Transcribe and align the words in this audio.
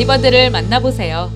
다이버들을 0.00 0.50
만나보세요. 0.50 1.28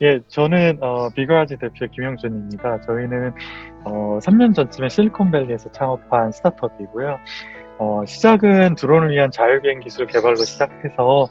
예, 0.00 0.18
저는 0.28 0.78
어, 0.82 1.10
비거라지 1.10 1.56
대표 1.58 1.86
김영준입니다. 1.90 2.80
저희는 2.82 3.32
어, 3.84 4.18
3년 4.22 4.54
전쯤에 4.54 4.88
실리콘밸리에서 4.88 5.70
창업한 5.72 6.32
스타트업이고요. 6.32 7.18
어, 7.78 8.02
시작은 8.06 8.76
드론을 8.76 9.10
위한 9.10 9.30
자율비행 9.30 9.80
기술 9.80 10.06
개발로 10.06 10.36
시작해서 10.36 11.28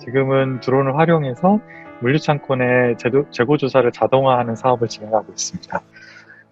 지금은 0.00 0.60
드론을 0.60 0.98
활용해서 0.98 1.60
물류창고 2.02 2.56
내 2.56 2.96
재도, 2.98 3.30
재고 3.30 3.56
조사를 3.56 3.90
자동화하는 3.90 4.56
사업을 4.56 4.88
진행하고 4.88 5.32
있습니다. 5.32 5.80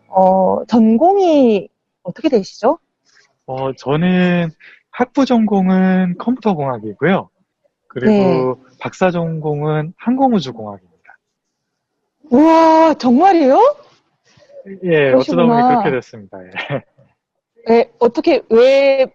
어, 0.08 0.64
전공이 0.66 1.68
어떻게 2.02 2.30
되시죠? 2.30 2.78
어, 3.44 3.72
저는 3.74 4.50
학부 4.90 5.26
전공은 5.26 6.16
컴퓨터공학이고요. 6.18 7.28
그리고 7.92 8.64
박사 8.80 9.10
전공은 9.10 9.92
항공우주공학입니다. 9.98 11.18
우와, 12.30 12.94
정말이에요? 12.94 13.76
예, 14.84 15.12
어쩌다 15.12 15.44
보니. 15.44 15.62
그렇게 15.62 15.90
됐습니다. 15.90 16.38
예. 16.44 16.50
네, 17.68 17.92
어떻게, 17.98 18.42
왜 18.50 19.06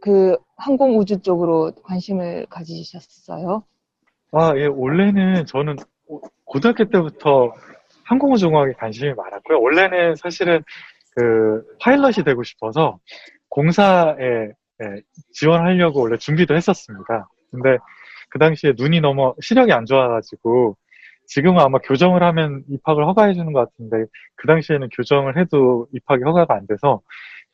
그 0.00 0.36
항공우주 0.58 1.22
쪽으로 1.22 1.72
관심을 1.82 2.44
가지셨어요? 2.50 3.64
아, 4.32 4.52
예, 4.56 4.66
원래는 4.66 5.46
저는 5.46 5.76
고- 6.06 6.20
고등학교 6.44 6.84
때부터 6.90 7.54
항공우주공학에 8.04 8.74
관심이 8.74 9.14
많았고요. 9.14 9.62
원래는 9.62 10.16
사실은 10.16 10.62
그 11.16 11.64
파일럿이 11.80 12.22
되고 12.22 12.42
싶어서 12.42 12.98
공사에 13.48 14.14
예, 14.82 15.00
지원하려고 15.32 16.02
원래 16.02 16.18
준비도 16.18 16.54
했었습니다. 16.54 17.30
근데 17.50 17.78
그 18.34 18.40
당시에 18.40 18.72
눈이 18.76 19.00
너무 19.00 19.32
시력이 19.40 19.72
안 19.72 19.86
좋아가지고 19.86 20.76
지금은 21.26 21.60
아마 21.60 21.78
교정을 21.78 22.24
하면 22.24 22.64
입학을 22.68 23.06
허가해 23.06 23.32
주는 23.32 23.52
것 23.52 23.60
같은데 23.60 24.06
그 24.34 24.48
당시에는 24.48 24.88
교정을 24.88 25.38
해도 25.38 25.86
입학이 25.92 26.24
허가가 26.24 26.54
안 26.56 26.66
돼서 26.66 27.00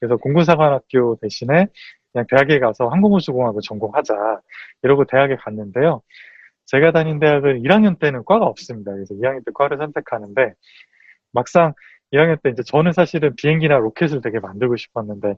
그래서 0.00 0.16
공군사관학교 0.16 1.18
대신에 1.20 1.66
그냥 2.12 2.26
대학에 2.30 2.58
가서 2.60 2.88
항공우주공학을 2.88 3.60
전공하자 3.62 4.40
이러고 4.82 5.04
대학에 5.04 5.36
갔는데요. 5.36 6.00
제가 6.64 6.92
다닌 6.92 7.20
대학은 7.20 7.62
1학년 7.62 7.98
때는 7.98 8.24
과가 8.24 8.46
없습니다. 8.46 8.92
그래서 8.92 9.14
2학년 9.14 9.44
때 9.44 9.52
과를 9.54 9.76
선택하는데 9.76 10.54
막상 11.32 11.74
1학년 12.10 12.40
때 12.42 12.48
이제 12.48 12.62
저는 12.62 12.92
사실은 12.92 13.34
비행기나 13.36 13.76
로켓을 13.76 14.22
되게 14.22 14.40
만들고 14.40 14.76
싶었는데 14.76 15.34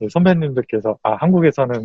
이 0.00 0.08
선배님들께서 0.10 0.98
아 1.02 1.14
한국에서는 1.14 1.82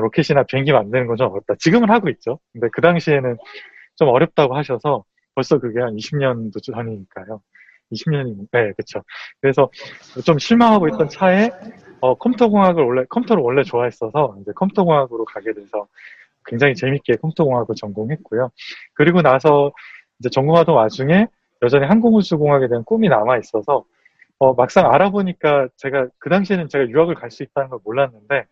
로켓이나 0.00 0.44
비행기 0.44 0.72
만드는 0.72 1.06
건 1.06 1.16
좀 1.16 1.28
어렵다. 1.32 1.54
지금은 1.58 1.90
하고 1.90 2.08
있죠. 2.10 2.38
근데 2.52 2.68
그 2.72 2.80
당시에는 2.80 3.36
좀 3.96 4.08
어렵다고 4.08 4.56
하셔서 4.56 5.04
벌써 5.34 5.58
그게 5.58 5.80
한 5.80 5.96
20년도 5.96 6.62
전이니까요. 6.62 7.40
20년이 7.92 8.36
네, 8.52 8.72
그렇죠. 8.72 9.02
그래서 9.40 9.70
좀 10.24 10.38
실망하고 10.38 10.88
있던 10.88 11.08
차에 11.08 11.50
어, 12.00 12.14
컴퓨터공학을 12.16 12.84
원래 12.84 13.04
컴퓨터를 13.08 13.42
원래 13.42 13.62
좋아했어서 13.62 14.36
이제 14.42 14.52
컴퓨터공학으로 14.54 15.24
가게 15.24 15.52
돼서 15.52 15.86
굉장히 16.46 16.74
재밌게 16.74 17.16
컴퓨터공학을 17.16 17.74
전공했고요. 17.76 18.50
그리고 18.94 19.22
나서 19.22 19.72
이제 20.20 20.28
전공하던 20.30 20.74
와중에 20.74 21.26
여전히 21.62 21.86
항공우주공학에 21.86 22.68
대한 22.68 22.84
꿈이 22.84 23.08
남아 23.08 23.38
있어서 23.38 23.84
어, 24.38 24.54
막상 24.54 24.92
알아보니까 24.92 25.68
제가 25.76 26.08
그 26.18 26.30
당시에는 26.30 26.68
제가 26.68 26.88
유학을 26.88 27.14
갈 27.16 27.30
수 27.30 27.42
있다는 27.42 27.70
걸 27.70 27.80
몰랐는데 27.84 28.44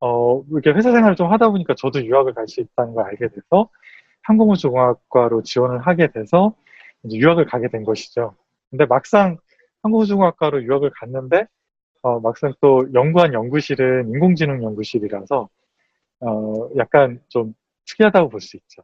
어, 0.00 0.42
이렇게 0.50 0.70
회사 0.70 0.90
생활을 0.92 1.16
좀 1.16 1.30
하다 1.32 1.50
보니까 1.50 1.74
저도 1.76 2.04
유학을 2.04 2.34
갈 2.34 2.46
수 2.48 2.60
있다는 2.60 2.94
걸 2.94 3.04
알게 3.06 3.28
돼서 3.28 3.68
항공우주공학과로 4.22 5.42
지원을 5.42 5.80
하게 5.80 6.08
돼서 6.12 6.54
이제 7.04 7.16
유학을 7.18 7.46
가게 7.46 7.68
된 7.68 7.84
것이죠. 7.84 8.34
근데 8.70 8.86
막상 8.86 9.36
항공우주공학과로 9.82 10.62
유학을 10.64 10.90
갔는데 10.94 11.46
어, 12.02 12.18
막상 12.20 12.52
또 12.60 12.86
연구한 12.94 13.32
연구실은 13.34 14.08
인공지능 14.10 14.62
연구실이라서 14.62 15.48
어, 16.20 16.54
약간 16.76 17.20
좀 17.28 17.54
특이하다고 17.86 18.28
볼 18.30 18.40
수 18.40 18.56
있죠. 18.56 18.82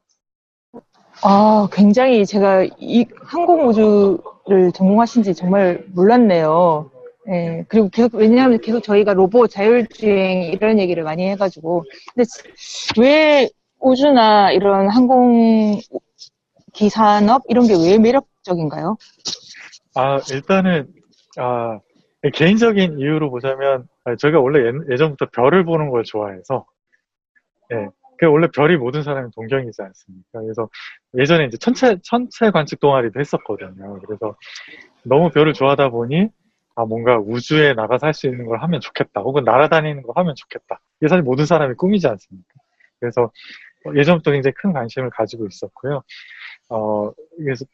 아, 1.22 1.66
굉장히 1.72 2.26
제가 2.26 2.65
이 2.78 3.06
항공우주를 3.22 4.72
전공하신지 4.75 5.34
정말 5.34 5.84
몰랐네요. 5.94 6.91
예, 7.28 7.64
그리고 7.69 7.88
계속, 7.88 8.14
왜냐하면 8.14 8.60
계속 8.60 8.81
저희가 8.82 9.12
로봇, 9.14 9.50
자율주행 9.50 10.44
이런 10.53 10.78
얘기를 10.78 11.03
많이 11.03 11.28
해가지고. 11.31 11.84
근데 12.14 12.28
왜 12.98 13.48
우주나 13.81 14.53
이런 14.53 14.88
항공 14.88 15.81
기산업 16.72 17.42
이런 17.48 17.66
게 17.66 17.75
왜 17.75 17.98
매력적인가요? 17.98 18.97
아, 19.97 20.20
일단은, 20.31 20.87
아, 21.38 21.81
개인적인 22.32 22.98
이유로 22.98 23.31
보자면, 23.31 23.88
아, 24.04 24.14
저희가 24.16 24.41
원래 24.41 24.70
예, 24.91 24.97
전부터 24.97 25.26
별을 25.32 25.64
보는 25.64 25.91
걸 25.91 26.04
좋아해서, 26.04 26.64
예, 27.72 27.88
그 28.19 28.26
원래 28.26 28.47
별이 28.54 28.76
모든 28.76 29.03
사람이 29.03 29.31
동경이지 29.34 29.82
않습니까? 29.82 30.41
그래서 30.41 30.69
예전에 31.19 31.47
이제 31.47 31.56
천체, 31.58 31.97
천체 32.03 32.50
관측 32.50 32.78
동아리도 32.81 33.19
했었거든요. 33.20 33.98
그래서 34.06 34.37
너무 35.03 35.31
별을 35.31 35.53
좋아하다 35.54 35.91
보니, 35.91 36.28
아, 36.76 36.84
뭔가 36.84 37.19
우주에 37.19 37.72
나가서 37.75 38.06
할 38.06 38.14
수 38.14 38.26
있는 38.26 38.47
걸 38.47 38.62
하면 38.62 38.81
좋겠다. 38.81 39.20
혹은 39.22 39.44
날아다니는 39.44 40.03
걸 40.03 40.12
하면 40.16 40.34
좋겠다. 40.37 40.78
이게 41.00 41.09
사실 41.09 41.22
모든 41.22 41.47
사람의 41.47 41.76
꿈이지 41.76 42.06
않습니까? 42.06 42.48
그래서 43.00 43.31
예전부터 43.94 44.31
굉장히 44.32 44.54
큰 44.54 44.72
관심을 44.72 45.10
가지고 45.10 45.47
있었고요. 45.47 46.03
어, 46.69 47.10
그래서, 47.38 47.64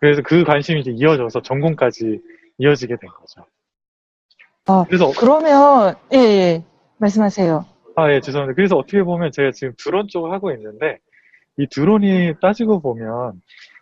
그래서 0.00 0.22
그 0.22 0.44
관심이 0.44 0.80
이제 0.80 0.90
이어져서 0.92 1.42
전공까지 1.42 2.20
이어지게 2.58 2.96
된 2.96 3.10
거죠. 3.10 3.44
아, 4.66 4.84
그래서, 4.86 5.10
그러면, 5.18 5.94
예, 6.12 6.18
예, 6.18 6.64
말씀하세요. 6.98 7.64
아, 7.96 8.12
예, 8.12 8.20
죄송합니다. 8.20 8.54
그래서 8.54 8.76
어떻게 8.76 9.02
보면 9.02 9.32
제가 9.32 9.50
지금 9.52 9.74
드론 9.76 10.06
쪽을 10.08 10.30
하고 10.32 10.52
있는데, 10.52 10.98
이 11.58 11.66
드론이 11.68 12.34
따지고 12.40 12.80
보면, 12.80 13.40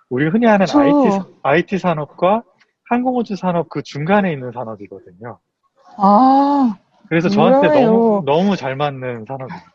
우리가 0.09 0.31
흔히 0.31 0.47
아는 0.47 0.65
그쵸. 0.67 0.81
IT, 0.81 1.19
IT 1.43 1.79
산업과 1.79 2.43
항공우주 2.95 3.37
산업 3.37 3.69
그 3.69 3.83
중간에 3.83 4.33
있는 4.33 4.51
산업이거든요. 4.51 5.39
아, 5.97 6.77
그래서 7.09 7.29
저한테 7.29 7.69
몰라요. 7.69 7.87
너무, 7.87 8.23
너무 8.27 8.57
잘 8.57 8.75
맞는 8.75 9.27
산업입니다. 9.29 9.73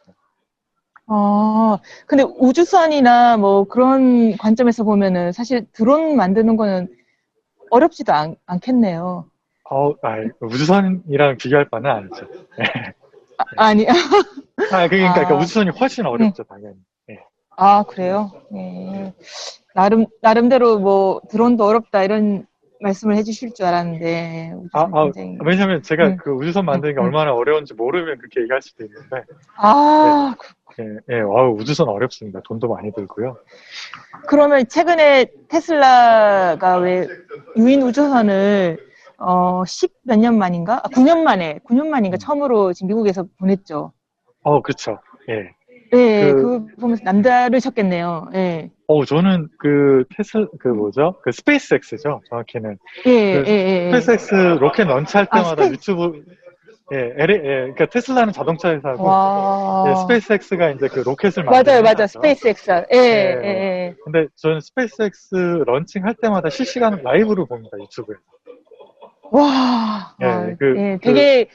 아, 1.08 1.78
근데 2.08 2.24
우주선이나 2.24 3.38
뭐 3.38 3.64
그런 3.64 4.36
관점에서 4.36 4.84
보면은 4.84 5.32
사실 5.32 5.66
드론 5.72 6.18
만드는 6.18 6.58
거는 6.58 6.90
어렵지도 7.72 8.12
않, 8.12 8.36
않겠네요. 8.46 9.26
어, 9.72 9.92
아, 10.02 10.18
우주선이랑 10.42 11.38
비교할 11.38 11.70
바는 11.70 11.90
아니죠. 11.90 12.28
아, 13.38 13.44
아니, 13.56 13.88
아, 13.88 13.94
그러니까, 14.90 15.14
그러니까 15.14 15.36
아. 15.36 15.38
우주선이 15.38 15.70
훨씬 15.70 16.06
어렵죠, 16.06 16.44
당연히. 16.44 16.76
아, 17.58 17.84
그래요? 17.84 18.32
예. 18.54 19.14
나름, 19.74 20.06
나름대로 20.22 20.80
뭐 20.80 21.22
드론도 21.30 21.64
어렵다 21.64 22.04
이런 22.04 22.46
말씀을 22.82 23.16
해주실 23.18 23.54
줄 23.54 23.66
알았는데. 23.66 24.54
아, 24.74 24.82
아, 24.92 25.04
굉장히- 25.06 25.38
왜냐면 25.44 25.82
제가 25.82 26.08
네. 26.10 26.18
그 26.18 26.32
우주선 26.32 26.66
만드는 26.66 26.96
게 26.96 27.00
네. 27.00 27.06
얼마나 27.06 27.34
어려운지 27.34 27.74
모르면 27.74 28.18
그렇게 28.18 28.42
얘기할 28.42 28.62
수도 28.62 28.84
있는데, 28.84 29.24
아, 29.58 30.36
그- 30.38 30.82
예, 30.82 31.16
예, 31.18 31.22
와우, 31.22 31.56
우주선 31.58 31.88
어렵습니다. 31.88 32.42
돈도 32.44 32.68
많이 32.68 32.92
들고요. 32.94 33.38
그러면 34.28 34.68
최근에 34.68 35.28
테슬라가 35.50 36.78
왜 36.78 37.08
유인 37.58 37.82
우주선을 37.82 38.78
어, 39.18 39.64
10 39.66 39.94
몇 40.04 40.20
년 40.20 40.38
만인가? 40.38 40.82
아, 40.84 40.90
9년 40.90 41.20
만에, 41.24 41.60
9년 41.70 41.88
만인가 41.88 42.18
처음으로 42.18 42.74
지금 42.74 42.88
미국에서 42.90 43.26
보냈죠. 43.40 43.94
어, 44.44 44.62
그쵸. 44.62 45.00
예. 45.30 45.52
네, 45.94 46.34
그- 46.34 46.42
그, 46.42 46.66
거 46.76 46.82
보면서 46.82 47.04
남다르셨겠네요. 47.06 48.28
예. 48.34 48.70
어, 48.88 49.04
저는 49.06 49.48
그 49.58 50.04
테슬, 50.16 50.48
그 50.60 50.68
뭐죠? 50.68 51.16
그 51.24 51.32
스페이스X죠. 51.32 52.22
정확히는. 52.30 52.78
예, 53.08 53.12
예, 53.12 53.42
그 53.44 53.50
예, 53.50 53.52
예. 53.52 54.00
스페이스X 54.02 54.36
로켓 54.60 54.84
launch할 54.86 55.28
아, 55.32 55.36
때마다 55.38 55.64
스페이스- 55.64 55.72
유튜브, 55.74 56.24
예, 56.94 57.14
LA, 57.18 57.36
예, 57.38 57.42
그러니까 57.42 57.88
테슬라는 57.88 58.32
자동차 58.32 58.70
회사고, 58.76 59.04
와. 59.04 59.86
예, 59.90 59.96
스페이스X가 59.96 60.70
이제 60.72 60.88
그 60.88 61.00
로켓을 61.00 61.44
맞아요, 61.46 61.82
맞아요. 61.82 62.06
스페이스X. 62.06 62.70
예, 62.94 62.98
예, 62.98 63.36
네. 63.36 63.48
예. 63.48 63.96
근데 64.04 64.28
저는 64.36 64.60
스페이스X 64.62 65.64
런칭 65.66 66.06
할 66.06 66.14
때마다 66.22 66.50
실시간 66.52 67.02
라이브로 67.02 67.48
봅니다, 67.48 67.76
유튜브에. 67.82 68.16
와. 69.32 70.16
예, 70.22 70.26
아, 70.26 70.56
그- 70.60 70.76
예, 70.78 70.98
그- 71.02 71.08
되게, 71.08 71.50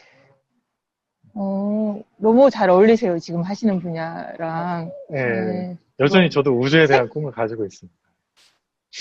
어, 1.37 2.01
너무 2.17 2.51
잘 2.51 2.69
어울리세요. 2.71 3.17
지금 3.21 3.43
하시는 3.43 3.79
분야랑. 3.79 4.91
예. 5.15 5.17
예. 5.21 5.77
여전히 6.01 6.31
저도 6.31 6.59
우주에 6.59 6.87
대한 6.87 7.09
꿈을 7.09 7.31
가지고 7.31 7.65
있습니다. 7.67 7.97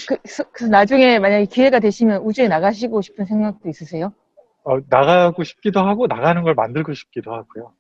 그, 0.07 0.17
서- 0.25 0.43
그래서 0.51 0.69
나중에 0.69 1.17
만약에 1.17 1.45
기회가 1.45 1.79
되시면 1.79 2.21
우주에 2.23 2.47
나가시고 2.47 3.01
싶은 3.01 3.25
생각도 3.25 3.69
있으세요? 3.69 4.13
어, 4.63 4.77
나가고 4.89 5.43
싶기도 5.43 5.79
하고, 5.79 6.05
나가는 6.07 6.41
걸 6.43 6.53
만들고 6.53 6.93
싶기도 6.93 7.33
하고요. 7.33 7.73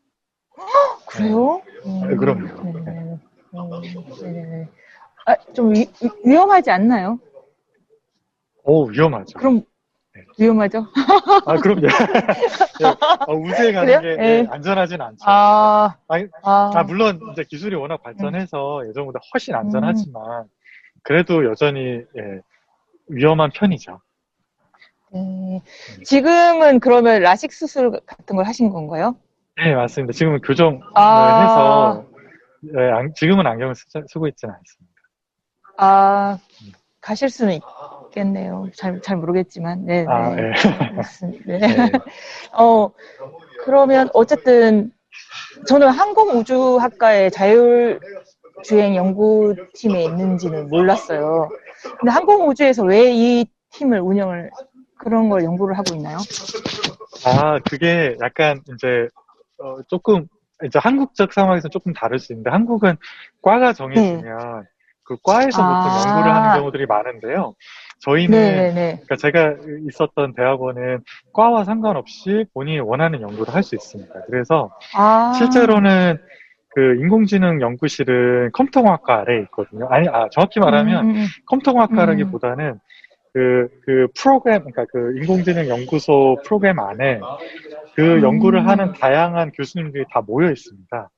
그래요? 1.07 1.61
네, 2.09 2.15
그럼요. 2.15 2.45
네. 2.63 2.91
음, 2.91 3.19
네네네. 4.21 4.67
아, 5.25 5.35
좀 5.53 5.73
위, 5.73 5.81
위- 6.01 6.09
위험하지 6.25 6.71
않나요? 6.71 7.19
오, 8.63 8.85
위험하죠. 8.85 9.37
그럼 9.37 9.55
네. 9.59 9.65
위험하죠? 10.39 10.85
아, 11.45 11.55
그럼요. 11.57 11.81
예, 12.81 12.85
어, 13.27 13.33
우주에 13.35 13.73
가는 13.73 13.99
그래요? 13.99 14.01
게 14.01 14.23
예. 14.23 14.27
예, 14.39 14.47
안전하진 14.49 15.01
않죠. 15.01 15.17
아, 15.25 15.95
아니, 16.07 16.25
아, 16.43 16.71
아, 16.73 16.83
물론 16.83 17.19
이제 17.33 17.43
기술이 17.43 17.75
워낙 17.75 18.01
발전해서 18.01 18.87
예전보다 18.87 19.19
훨씬 19.33 19.53
안전하지만 19.55 20.45
그래도 21.03 21.45
여전히 21.45 21.79
예, 22.17 22.41
위험한 23.07 23.51
편이죠. 23.53 23.99
네. 25.11 25.61
지금은 26.05 26.79
그러면 26.79 27.21
라식 27.21 27.51
수술 27.51 27.91
같은 28.05 28.35
걸 28.35 28.45
하신 28.45 28.69
건가요? 28.69 29.15
네, 29.57 29.73
맞습니다. 29.75 30.13
지금은 30.13 30.39
교정을 30.41 30.79
아. 30.95 31.41
해서 31.41 32.05
예, 32.77 32.91
안- 32.91 33.13
지금은 33.15 33.45
안경을 33.47 33.75
쓰, 33.75 33.85
쓰고 34.07 34.27
있지는 34.27 34.53
않습니다. 34.53 34.95
아, 35.77 36.37
가실 37.01 37.29
수는 37.29 37.53
있 37.53 37.61
겠네요. 38.11 38.67
잘, 38.75 39.01
잘 39.01 39.17
모르겠지만. 39.17 39.85
네, 39.85 40.03
네. 40.03 40.07
아, 40.09 40.31
예. 40.37 40.51
알겠습니다. 40.87 41.43
네. 41.45 41.57
네. 41.59 41.67
어, 42.53 42.89
그러면 43.63 44.09
어쨌든 44.13 44.91
저는 45.67 45.89
항공우주학과의 45.89 47.31
자율주행 47.31 48.95
연구팀에 48.95 50.03
있는지는 50.03 50.69
몰랐어요. 50.69 51.49
근데 51.99 52.11
항공우주에서 52.11 52.83
왜 52.83 53.11
이 53.13 53.45
팀을 53.71 53.99
운영을 53.99 54.49
그런 54.97 55.29
걸 55.29 55.43
연구를 55.43 55.77
하고 55.77 55.95
있나요? 55.95 56.17
아, 57.25 57.59
그게 57.69 58.15
약간 58.21 58.61
이제 58.73 59.07
어, 59.61 59.77
조금 59.87 60.25
이제 60.65 60.79
한국적 60.79 61.31
상황에서 61.33 61.69
조금 61.69 61.93
다를 61.93 62.19
수 62.19 62.33
있는데 62.33 62.49
한국은 62.49 62.97
과가 63.41 63.73
정해지면 63.73 64.65
그 65.03 65.17
과에서 65.23 65.61
아. 65.63 65.83
보통 65.83 66.09
연구를 66.09 66.35
하는 66.35 66.59
경우들이 66.59 66.85
많은데요. 66.85 67.53
저희는 67.99 68.37
네네네. 68.37 69.01
그러니까 69.03 69.15
제가 69.17 69.55
있었던 69.89 70.33
대학원은 70.33 70.99
과와 71.33 71.63
상관없이 71.65 72.45
본인이 72.53 72.79
원하는 72.79 73.21
연구를 73.21 73.53
할 73.53 73.63
수 73.63 73.75
있습니다. 73.75 74.13
그래서 74.27 74.71
아. 74.95 75.33
실제로는 75.37 76.17
그 76.69 76.95
인공지능 77.01 77.61
연구실은 77.61 78.51
컴퓨터공학과 78.53 79.21
아래에 79.21 79.41
있거든요. 79.43 79.87
아니, 79.89 80.07
아, 80.07 80.29
정확히 80.31 80.59
말하면 80.59 81.05
음, 81.09 81.15
음, 81.15 81.25
컴퓨터공학과라기보다는 81.47 82.79
그, 83.33 83.67
그 83.85 84.07
프로그램, 84.17 84.59
그러니까 84.59 84.85
그 84.91 85.17
인공지능 85.17 85.67
연구소 85.67 86.37
프로그램 86.45 86.79
안에 86.79 87.19
그 87.95 88.17
음. 88.17 88.23
연구를 88.23 88.67
하는 88.67 88.93
다양한 88.93 89.51
교수님들이 89.51 90.05
다 90.11 90.21
모여 90.25 90.51
있습니다. 90.51 91.09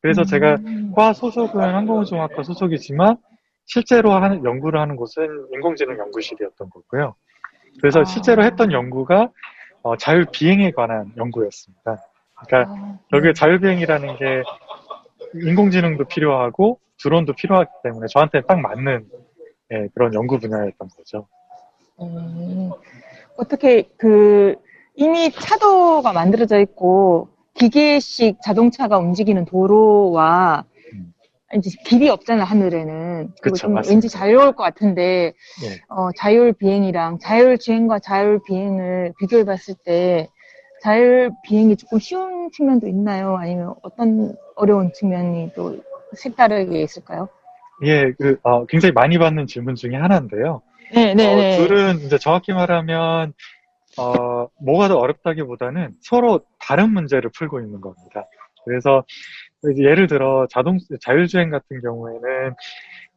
그래서 0.00 0.24
제가 0.24 0.56
음. 0.64 0.92
과 0.94 1.12
소속은 1.12 1.60
항공우주공학과 1.60 2.44
소속이지만 2.44 3.16
실제로 3.68 4.12
하는 4.12 4.44
연구를 4.44 4.80
하는 4.80 4.96
곳은 4.96 5.46
인공지능 5.52 5.98
연구실이었던 5.98 6.70
거고요. 6.70 7.14
그래서 7.80 8.00
아. 8.00 8.04
실제로 8.04 8.42
했던 8.42 8.72
연구가 8.72 9.30
어, 9.82 9.96
자율 9.96 10.26
비행에 10.32 10.72
관한 10.72 11.12
연구였습니다. 11.16 12.02
그러니까 12.46 12.72
아, 12.72 12.98
여기에 13.12 13.34
자율 13.34 13.60
비행이라는 13.60 14.16
게 14.16 14.42
인공지능도 15.34 16.04
필요하고 16.04 16.80
드론도 17.00 17.34
필요하기 17.34 17.70
때문에 17.84 18.06
저한테 18.10 18.40
딱 18.40 18.58
맞는 18.58 19.06
예, 19.72 19.88
그런 19.94 20.14
연구 20.14 20.38
분야였던 20.38 20.88
거죠. 20.96 21.28
음, 22.00 22.70
어떻게 23.36 23.82
그 23.98 24.56
이미 24.94 25.30
차도가 25.30 26.12
만들어져 26.12 26.58
있고 26.60 27.28
기계식 27.52 28.38
자동차가 28.42 28.98
움직이는 28.98 29.44
도로와 29.44 30.64
음. 30.66 30.77
이제 31.54 31.70
길이 31.84 32.10
없잖아 32.10 32.44
하늘에는 32.44 33.32
그쵸, 33.40 33.56
좀 33.56 33.74
맞습니다. 33.74 33.90
왠지 33.94 34.08
자유로울 34.08 34.52
것 34.52 34.62
같은데 34.62 35.32
예. 35.64 35.80
어, 35.88 36.10
자율 36.16 36.52
비행이랑 36.52 37.18
자율 37.20 37.58
주행과 37.58 38.00
자율 38.00 38.40
비행을 38.46 39.14
비교해 39.18 39.44
봤을 39.44 39.74
때 39.84 40.28
자율 40.82 41.30
비행이 41.44 41.76
조금 41.76 41.98
쉬운 41.98 42.50
측면도 42.52 42.86
있나요? 42.86 43.36
아니면 43.36 43.74
어떤 43.82 44.36
어려운 44.54 44.92
측면이 44.92 45.52
또 45.54 45.76
색다르게 46.14 46.82
있을까요? 46.82 47.28
예, 47.84 48.12
그, 48.18 48.38
어, 48.42 48.64
굉장히 48.66 48.92
많이 48.92 49.18
받는 49.18 49.46
질문 49.46 49.74
중에 49.74 49.94
하나인데요. 49.94 50.62
네, 50.92 51.14
네, 51.14 51.26
어, 51.26 51.36
네. 51.36 51.56
둘은 51.56 52.00
이제 52.00 52.18
정확히 52.18 52.52
말하면, 52.52 53.32
어, 53.98 54.48
뭐가 54.60 54.88
더 54.88 54.98
어렵다기보다는 54.98 55.94
서로 56.00 56.40
다른 56.58 56.90
문제를 56.90 57.30
풀고 57.36 57.60
있는 57.60 57.80
겁니다. 57.80 58.26
그래서 58.64 59.04
예를 59.64 60.06
들어 60.06 60.46
자동, 60.50 60.78
자율주행 61.00 61.50
같은 61.50 61.80
경우에는 61.80 62.54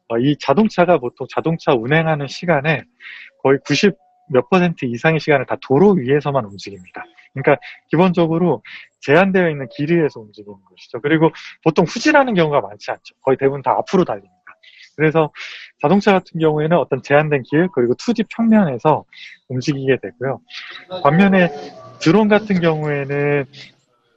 어, 0.08 0.18
이 0.18 0.36
자동차가 0.38 0.98
보통 0.98 1.26
자동차 1.30 1.72
운행하는 1.72 2.26
시간에 2.26 2.82
거의 3.42 3.58
90 3.64 3.96
몇 4.32 4.48
퍼센트 4.48 4.86
이상의 4.86 5.20
시간을 5.20 5.46
다 5.46 5.56
도로 5.60 5.90
위에서만 5.92 6.44
움직입니다. 6.44 7.04
그러니까 7.34 7.60
기본적으로 7.90 8.62
제한되어 9.00 9.50
있는 9.50 9.68
길 9.70 9.90
위에서 9.90 10.20
움직이는 10.20 10.58
것이죠. 10.70 11.00
그리고 11.00 11.30
보통 11.62 11.84
후진하는 11.84 12.34
경우가 12.34 12.60
많지 12.60 12.90
않죠. 12.90 13.14
거의 13.22 13.36
대부분 13.36 13.62
다 13.62 13.72
앞으로 13.72 14.04
달립니다. 14.04 14.32
그래서 14.96 15.32
자동차 15.80 16.12
같은 16.12 16.38
경우에는 16.38 16.76
어떤 16.76 17.02
제한된 17.02 17.42
길 17.44 17.68
그리고 17.74 17.94
2D 17.94 18.26
평면에서 18.36 19.04
움직이게 19.48 19.98
되고요. 20.02 20.40
반면에 21.02 21.50
드론 22.00 22.28
같은 22.28 22.60
경우에는 22.60 23.44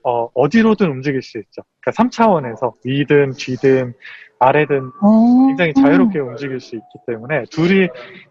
어, 0.07 0.29
어디로든 0.35 0.87
움직일 0.89 1.21
수 1.23 1.39
있죠. 1.39 1.63
그러니까 1.81 2.03
3차원에서 2.03 2.73
위든 2.85 3.31
뒤든 3.33 3.93
아래든 4.37 4.91
어. 5.01 5.47
굉장히 5.47 5.73
자유롭게 5.73 6.19
움직일 6.19 6.59
수 6.59 6.75
있기 6.75 6.85
때문에 7.07 7.45
둘이 7.49 7.87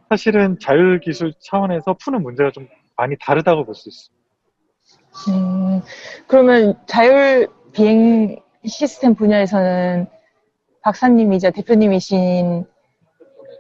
사실은 0.09 0.57
자율 0.61 1.01
기술 1.01 1.33
차원에서 1.41 1.97
푸는 2.05 2.23
문제가 2.23 2.51
좀 2.53 2.69
많이 2.97 3.17
다르다고 3.21 3.65
볼 3.65 3.75
수 3.75 3.89
있습니다. 3.89 4.15
음, 5.29 5.81
그러면 6.29 6.75
자율 6.87 7.49
비행 7.73 8.37
시스템 8.65 9.15
분야에서는 9.15 10.07
박사님이자 10.83 11.51
대표님이신 11.51 12.67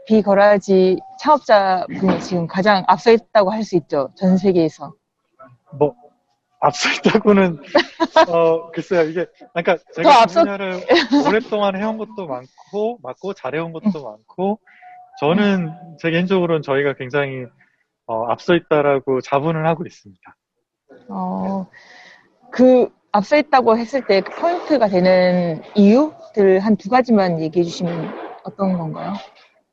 비거라지 0.06 0.99
창업자 1.18 1.87
분이 1.99 2.21
지금 2.21 2.47
가장 2.47 2.85
앞서 2.87 3.11
있다고 3.11 3.50
할 3.50 3.64
수 3.64 3.76
있죠. 3.76 4.11
전 4.14 4.37
세계에서. 4.37 4.92
뭐 5.78 5.94
앞서 6.64 6.88
있다고는 6.90 7.59
어 8.28 8.71
글쎄요 8.71 9.02
이게 9.02 9.26
그러니까 9.52 9.76
더 9.76 9.83
제가 9.94 10.09
그 10.11 10.16
앞서- 10.23 10.40
분야를 10.42 10.80
오랫동안 11.26 11.76
해온 11.76 11.99
것도 11.99 12.26
많고 12.26 12.99
맞고 13.02 13.35
잘해온 13.35 13.73
것도 13.73 14.02
많고 14.02 14.59
저는 15.21 15.71
제 16.00 16.11
개인적으로는 16.11 16.62
저희가 16.62 16.94
굉장히 16.94 17.44
어, 18.06 18.26
앞서 18.30 18.54
있다라고 18.54 19.21
자부는 19.21 19.64
하고 19.64 19.85
있습니다. 19.87 20.37
어, 21.09 21.66
그 22.50 22.88
앞서 23.12 23.37
있다고 23.37 23.78
했을 23.78 24.04
때 24.06 24.21
그 24.23 24.30
포인트가 24.40 24.88
되는 24.88 25.62
이유들 25.75 26.61
한 26.61 26.76
두 26.76 26.88
가지만 26.90 27.40
얘기해 27.40 27.64
주시면 27.64 28.12
어떤 28.44 28.76
건가요? 28.76 29.12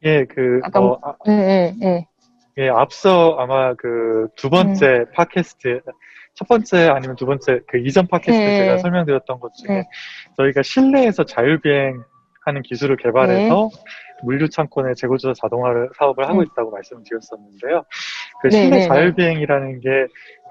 예, 0.04 0.26
그 0.26 0.60
아까 0.64 0.80
어, 0.80 1.00
아, 1.02 1.14
네, 1.26 1.36
네, 1.36 1.76
네. 1.80 2.08
예, 2.58 2.70
앞서 2.70 3.36
아마 3.40 3.74
그 3.74 4.28
두 4.36 4.50
번째 4.50 4.86
음. 4.88 5.06
팟캐스트, 5.16 5.82
첫 6.36 6.48
번째 6.48 6.90
아니면 6.90 7.16
두 7.16 7.26
번째 7.26 7.60
그 7.68 7.78
이전 7.78 8.08
팟캐스트 8.08 8.32
네. 8.32 8.58
제가 8.60 8.78
설명드렸던 8.80 9.40
것 9.40 9.54
중에 9.56 9.78
네. 9.78 9.84
저희가 10.38 10.64
실내에서 10.64 11.26
자율비행 11.26 12.04
하는 12.46 12.62
기술을 12.64 12.98
개발해서 12.98 13.70
물류 14.24 14.50
창고내 14.50 14.94
재고조사 14.96 15.34
자동화를 15.42 15.90
사업을 15.98 16.28
하고 16.28 16.40
음. 16.40 16.46
있다고 16.46 16.72
말씀을 16.72 17.04
드렸었는데요. 17.04 17.84
그 18.42 18.48
네, 18.48 18.62
실내 18.62 18.70
네, 18.70 18.82
네. 18.84 18.88
자율비행이라는 18.88 19.80
게 19.82 19.90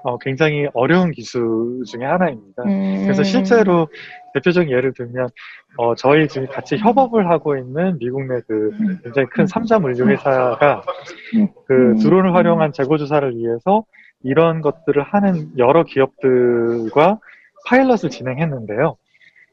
어, 0.03 0.17
굉장히 0.17 0.67
어려운 0.73 1.11
기술 1.11 1.83
중에 1.85 2.05
하나입니다. 2.05 2.63
음, 2.63 3.03
그래서 3.03 3.23
실제로 3.23 3.87
대표적인 4.33 4.69
예를 4.71 4.93
들면 4.93 5.29
어, 5.77 5.95
저희 5.95 6.27
지금 6.27 6.47
같이 6.47 6.77
협업을 6.77 7.29
하고 7.29 7.57
있는 7.57 7.97
미국 7.99 8.23
내그 8.25 8.69
음. 8.79 8.99
굉장히 9.03 9.27
큰 9.29 9.45
삼자 9.47 9.79
물류 9.79 10.07
회사가 10.09 10.81
음. 11.35 11.47
그 11.67 11.73
음. 11.73 11.97
드론을 11.97 12.33
활용한 12.35 12.73
재고 12.73 12.97
조사를 12.97 13.35
위해서 13.37 13.83
이런 14.23 14.61
것들을 14.61 15.01
하는 15.01 15.57
여러 15.57 15.83
기업들과 15.83 17.19
파일럿을 17.67 18.09
진행했는데요. 18.09 18.95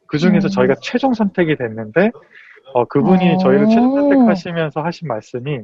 그 0.07 0.19
중에서 0.19 0.49
음. 0.49 0.51
저희가 0.51 0.75
최종 0.83 1.13
선택이 1.15 1.57
됐는데 1.57 2.11
어, 2.75 2.85
그분이 2.85 3.35
오. 3.35 3.39
저희를 3.39 3.67
최종 3.69 3.95
선택하시면서 3.95 4.83
하신 4.83 5.09
말씀이 5.09 5.61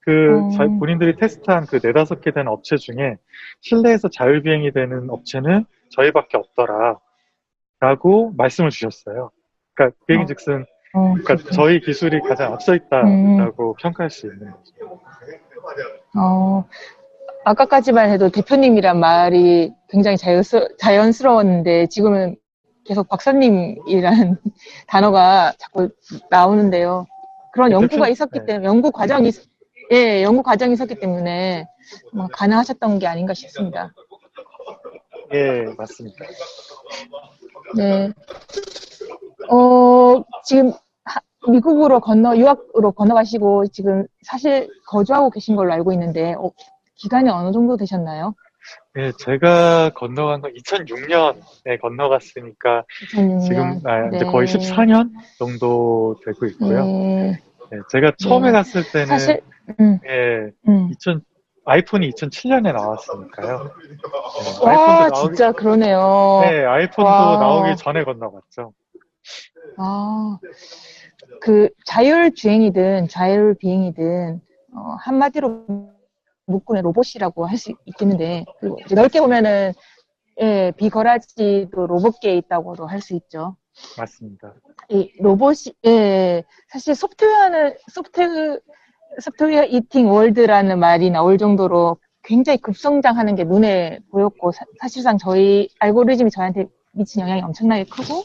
그 0.00 0.38
음. 0.38 0.50
자- 0.50 0.66
본인들이 0.66 1.16
테스트한 1.16 1.66
그 1.66 1.78
네다섯 1.82 2.20
개 2.22 2.30
된 2.32 2.48
업체 2.48 2.76
중에 2.76 3.16
실내에서 3.60 4.08
자율비행이 4.08 4.72
되는 4.72 5.10
업체는 5.10 5.64
저희밖에 5.90 6.36
없더라. 6.38 6.98
라고 7.90 8.32
말씀을 8.36 8.70
주셨어요. 8.70 9.30
그러니까 9.74 9.96
그 10.06 10.12
얘기 10.12 10.22
어. 10.22 10.26
즉슨 10.26 10.66
어, 10.94 11.00
그러니까 11.12 11.34
그렇구나. 11.36 11.50
저희 11.52 11.80
기술이 11.80 12.20
가장 12.20 12.52
앞서 12.52 12.74
있다라고 12.74 13.74
평가할 13.80 14.10
수 14.10 14.26
있는 14.26 14.50
거죠. 14.50 15.00
어, 16.18 16.64
아까까지만 17.44 18.10
해도 18.10 18.28
대표님이란 18.28 18.98
말이 19.00 19.72
굉장히 19.88 20.16
자연스, 20.18 20.76
자연스러웠는데 20.78 21.86
지금은 21.86 22.36
계속 22.84 23.08
박사님이라는 23.08 24.36
단어가 24.88 25.52
자꾸 25.58 25.88
나오는데요. 26.28 27.06
그런 27.52 27.70
대충- 27.70 27.82
연구가 27.82 28.08
있었기 28.08 28.40
네. 28.40 28.46
때문에, 28.46 28.66
연구 28.66 28.90
과정이, 28.90 29.28
있- 29.28 29.48
예, 29.92 30.22
연구 30.22 30.42
과정이 30.42 30.72
있었기 30.74 30.96
때문에 30.96 31.66
뭐 32.12 32.26
가능하셨던 32.32 32.98
게 32.98 33.06
아닌가 33.06 33.32
싶습니다. 33.34 33.92
예, 35.32 35.66
맞습니다. 35.78 36.24
네. 37.76 38.12
어, 39.50 40.22
지금 40.44 40.72
하- 41.04 41.20
미국으로 41.50 42.00
건너, 42.00 42.36
유학으로 42.36 42.92
건너가시고 42.92 43.66
지금 43.68 44.06
사실 44.22 44.68
거주하고 44.86 45.30
계신 45.30 45.56
걸로 45.56 45.72
알고 45.72 45.92
있는데, 45.92 46.34
어, 46.34 46.50
기간이 46.96 47.28
어느 47.30 47.52
정도 47.52 47.76
되셨나요? 47.76 48.34
예, 48.98 49.12
제가 49.18 49.90
건너간 49.94 50.40
건 50.42 50.52
2006년에 50.54 51.80
건너갔으니까 51.80 52.84
2006년. 53.14 53.40
지금 53.40 53.80
아, 53.84 54.08
이제 54.08 54.18
네. 54.18 54.24
거의 54.30 54.46
14년 54.46 55.10
정도 55.38 56.16
되고 56.24 56.46
있고요. 56.46 56.84
네. 56.84 57.40
예, 57.72 57.78
제가 57.90 58.12
처음에 58.18 58.48
네. 58.48 58.52
갔을 58.52 58.82
때는 58.92 59.06
사실, 59.06 59.40
음, 59.80 59.98
예, 60.06 60.50
음. 60.68 60.88
2000 60.90 61.22
아이폰이 61.70 62.10
2007년에 62.10 62.72
나왔으니까요. 62.72 63.70
예, 64.62 64.66
와, 64.66 64.70
아이폰도 64.72 65.14
나오기, 65.14 65.26
진짜 65.36 65.52
그러네요. 65.52 66.40
네, 66.42 66.64
아이폰도 66.64 67.08
와. 67.08 67.36
나오기 67.38 67.76
전에 67.76 68.02
건너갔죠. 68.02 68.72
아, 69.76 70.38
그 71.40 71.68
자율 71.86 72.34
주행이든 72.34 73.06
자율 73.08 73.54
비행이든 73.54 74.40
어, 74.74 74.80
한마디로 75.00 75.64
묶고는 76.46 76.82
로봇이라고 76.82 77.46
할 77.46 77.56
수 77.56 77.72
있겠는데 77.84 78.44
그리고 78.58 78.78
이제 78.84 78.94
넓게 78.96 79.20
보면은 79.20 79.72
예, 80.40 80.72
비거라지도 80.76 81.86
로봇계에 81.86 82.36
있다고도 82.38 82.86
할 82.86 83.00
수 83.00 83.14
있죠. 83.14 83.56
맞습니다. 83.96 84.54
이 84.88 85.12
로봇이 85.20 85.72
예, 85.86 86.42
사실 86.68 86.96
소프트웨어는 86.96 87.76
소프트웨어 87.92 88.58
소프트웨어 89.18 89.64
이팅 89.64 90.10
월드라는 90.10 90.78
말이 90.78 91.10
나올 91.10 91.38
정도로 91.38 91.96
굉장히 92.22 92.58
급성장하는 92.58 93.34
게 93.34 93.44
눈에 93.44 93.98
보였고 94.10 94.52
사, 94.52 94.64
실상 94.88 95.18
저희 95.18 95.68
알고리즘이 95.78 96.30
저한테 96.30 96.66
미친 96.92 97.22
영향이 97.22 97.42
엄청나게 97.42 97.84
크고 97.84 98.24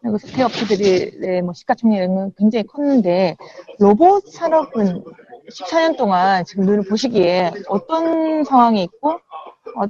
그리고 0.00 0.18
소프트웨어 0.18 0.46
업체들의 0.46 1.42
뭐 1.42 1.54
시가총액은 1.54 2.32
굉장히 2.36 2.66
컸는데 2.66 3.36
로봇 3.78 4.26
산업은 4.28 5.02
14년 5.50 5.96
동안 5.96 6.44
지금 6.44 6.64
눈을 6.64 6.84
보시기에 6.84 7.52
어떤 7.68 8.44
상황에 8.44 8.82
있고 8.82 9.12
어, 9.12 9.84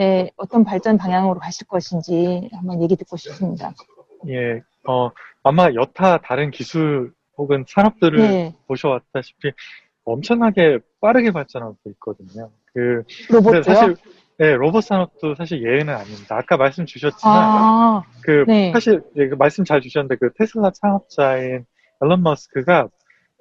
예, 0.00 0.30
어떤 0.36 0.64
발전 0.64 0.98
방향으로 0.98 1.38
가실 1.38 1.66
것인지 1.68 2.50
한번 2.52 2.82
얘기 2.82 2.96
듣고 2.96 3.16
싶습니다. 3.16 3.72
예, 4.28 4.60
어, 4.88 5.10
아마 5.42 5.72
여타 5.74 6.18
다른 6.18 6.50
기술 6.50 7.12
혹은 7.36 7.64
산업들을 7.68 8.18
네, 8.18 8.54
보셔왔다시피 8.66 9.52
엄청나게 10.04 10.80
빠르게 11.00 11.30
발전하고 11.30 11.76
있거든요. 11.92 12.50
그, 12.72 13.02
로봇도요? 13.30 13.62
사실, 13.62 13.96
네, 14.38 14.54
로봇 14.54 14.84
산업도 14.84 15.34
사실 15.36 15.62
예외는 15.62 15.94
아닙니다. 15.94 16.36
아까 16.36 16.56
말씀 16.56 16.86
주셨지만, 16.86 17.34
아, 17.36 18.02
그, 18.22 18.44
네. 18.46 18.72
사실, 18.72 19.02
예, 19.16 19.28
그 19.28 19.34
말씀 19.36 19.64
잘 19.64 19.80
주셨는데, 19.80 20.16
그 20.16 20.32
테슬라 20.34 20.72
창업자인 20.72 21.64
앨런 22.02 22.22
머스크가 22.22 22.88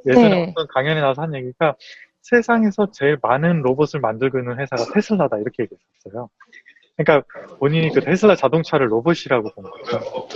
예전에 0.06 0.30
네. 0.30 0.52
어떤 0.52 0.68
강연에 0.68 1.02
나와서 1.02 1.22
한 1.22 1.34
얘기가 1.34 1.76
세상에서 2.22 2.92
제일 2.92 3.18
많은 3.22 3.62
로봇을 3.62 4.00
만들고 4.00 4.40
있는 4.40 4.60
회사가 4.60 4.94
테슬라다, 4.94 5.38
이렇게 5.38 5.64
얘기했었어요. 5.64 6.30
그러니까 6.96 7.28
본인이 7.60 7.92
그 7.92 8.02
테슬라 8.02 8.36
자동차를 8.36 8.92
로봇이라고 8.92 9.52
본 9.56 9.64
거죠. 9.64 10.28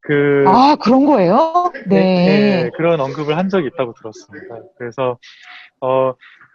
그, 0.00 0.44
아, 0.46 0.76
그런 0.80 1.04
거예요? 1.04 1.72
네. 1.86 1.96
네, 1.98 2.70
그런 2.76 3.00
언급을 3.00 3.36
한 3.36 3.48
적이 3.48 3.68
있다고 3.68 3.92
들었습니다. 3.94 4.60
그래서 4.78 5.18
어, 5.80 6.14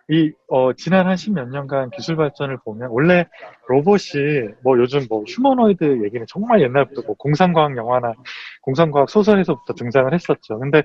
이 0.09 0.31
어, 0.47 0.73
지난 0.73 1.07
한 1.07 1.15
십몇 1.15 1.49
년간 1.49 1.91
기술 1.91 2.15
발전을 2.15 2.57
보면 2.65 2.89
원래 2.91 3.27
로봇이 3.67 4.49
뭐 4.63 4.77
요즘 4.77 5.05
뭐 5.09 5.23
휴머노이드 5.23 6.03
얘기는 6.03 6.25
정말 6.27 6.61
옛날부터 6.61 7.03
뭐 7.05 7.15
공상과학 7.15 7.77
영화나 7.77 8.13
공상과학 8.61 9.09
소설에서부터 9.09 9.73
등장을 9.73 10.13
했었죠. 10.13 10.59
근데 10.59 10.83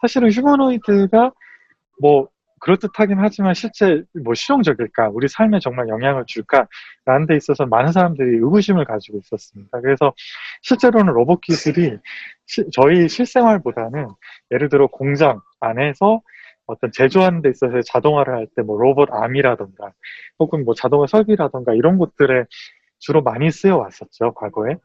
사실은 0.00 0.30
휴머노이드가 0.30 1.32
뭐 2.00 2.28
그럴듯하긴 2.62 3.18
하지만 3.20 3.54
실제 3.54 4.02
뭐 4.24 4.34
실용적일까, 4.34 5.10
우리 5.12 5.28
삶에 5.28 5.58
정말 5.60 5.88
영향을 5.88 6.24
줄까라는 6.26 7.26
데 7.28 7.36
있어서 7.36 7.66
많은 7.66 7.92
사람들이 7.92 8.36
의구심을 8.38 8.84
가지고 8.86 9.18
있었습니다. 9.18 9.80
그래서 9.80 10.14
실제로는 10.62 11.12
로봇 11.12 11.40
기술이 11.42 11.98
시- 12.46 12.64
저희 12.72 13.08
실생활보다는 13.08 14.08
예를 14.52 14.68
들어 14.68 14.86
공장 14.88 15.40
안에서 15.60 16.22
어떤 16.66 16.92
제조하는 16.92 17.42
데 17.42 17.50
있어서 17.50 17.80
자동화를 17.82 18.34
할 18.36 18.46
때 18.56 18.62
뭐 18.62 18.78
로봇 18.80 19.08
암이라던가 19.12 19.92
혹은 20.38 20.64
뭐 20.64 20.74
자동화 20.74 21.06
설비라던가 21.06 21.74
이런 21.74 21.98
곳들에 21.98 22.44
주로 23.00 23.22
많이 23.22 23.50
쓰여 23.50 23.76
왔었죠, 23.78 24.34
과거에. 24.34 24.76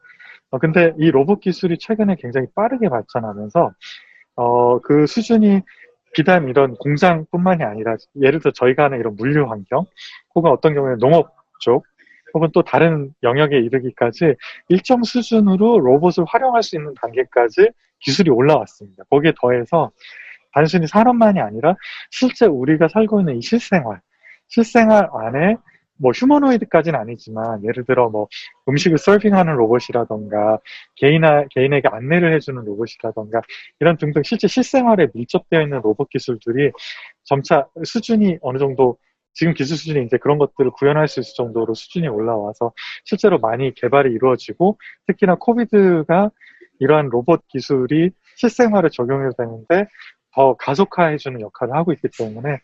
어, 0.50 0.58
근데 0.58 0.94
이 0.98 1.10
로봇 1.10 1.40
기술이 1.40 1.78
최근에 1.78 2.16
굉장히 2.20 2.46
빠르게 2.54 2.88
발전하면서 2.90 3.72
어, 4.36 4.80
그 4.80 5.06
수준이 5.06 5.62
비단 6.14 6.48
이런 6.48 6.74
공장뿐만이 6.76 7.62
아니라 7.62 7.96
예를 8.20 8.40
들어 8.40 8.52
저희가 8.52 8.84
하는 8.84 8.98
이런 8.98 9.16
물류 9.16 9.50
환경 9.50 9.86
혹은 10.34 10.50
어떤 10.50 10.74
경우에는 10.74 10.98
농업 10.98 11.34
쪽 11.60 11.84
혹은 12.34 12.48
또 12.52 12.62
다른 12.62 13.12
영역에 13.22 13.58
이르기까지 13.58 14.34
일정 14.68 15.02
수준으로 15.02 15.80
로봇을 15.80 16.24
활용할 16.26 16.62
수 16.62 16.76
있는 16.76 16.94
단계까지 17.00 17.70
기술이 18.00 18.30
올라왔습니다. 18.30 19.04
거기에 19.10 19.32
더해서 19.40 19.90
단순히 20.52 20.86
산업만이 20.86 21.40
아니라 21.40 21.74
실제 22.10 22.46
우리가 22.46 22.88
살고 22.88 23.20
있는 23.20 23.36
이 23.36 23.42
실생활, 23.42 24.00
실생활 24.48 25.08
안에 25.12 25.56
뭐 25.98 26.12
휴머노이드까지는 26.12 26.98
아니지만 26.98 27.62
예를 27.64 27.84
들어 27.84 28.08
뭐 28.08 28.28
음식을 28.68 28.98
서빙하는 28.98 29.54
로봇이라던가 29.54 30.58
개인아, 30.96 31.46
개인에게 31.50 31.88
안내를 31.88 32.34
해주는 32.34 32.64
로봇이라던가 32.64 33.42
이런 33.80 33.96
등등 33.96 34.22
실제 34.22 34.48
실생활에 34.48 35.08
밀접되어 35.12 35.62
있는 35.62 35.80
로봇 35.82 36.08
기술들이 36.10 36.72
점차 37.24 37.66
수준이 37.84 38.38
어느 38.40 38.58
정도 38.58 38.96
지금 39.34 39.54
기술 39.54 39.76
수준이 39.76 40.04
이제 40.04 40.16
그런 40.16 40.38
것들을 40.38 40.72
구현할 40.72 41.06
수 41.06 41.20
있을 41.20 41.34
정도로 41.36 41.74
수준이 41.74 42.08
올라와서 42.08 42.72
실제로 43.04 43.38
많이 43.38 43.72
개발이 43.72 44.10
이루어지고 44.10 44.78
특히나 45.06 45.36
코비드가 45.36 46.30
이러한 46.80 47.08
로봇 47.08 47.46
기술이 47.48 48.10
실생활에 48.36 48.88
적용이 48.90 49.30
되는데 49.36 49.86
더 50.32 50.54
가속화해주는 50.56 51.40
역할을 51.40 51.74
하고 51.74 51.92
있기 51.92 52.08
때문에 52.16 52.60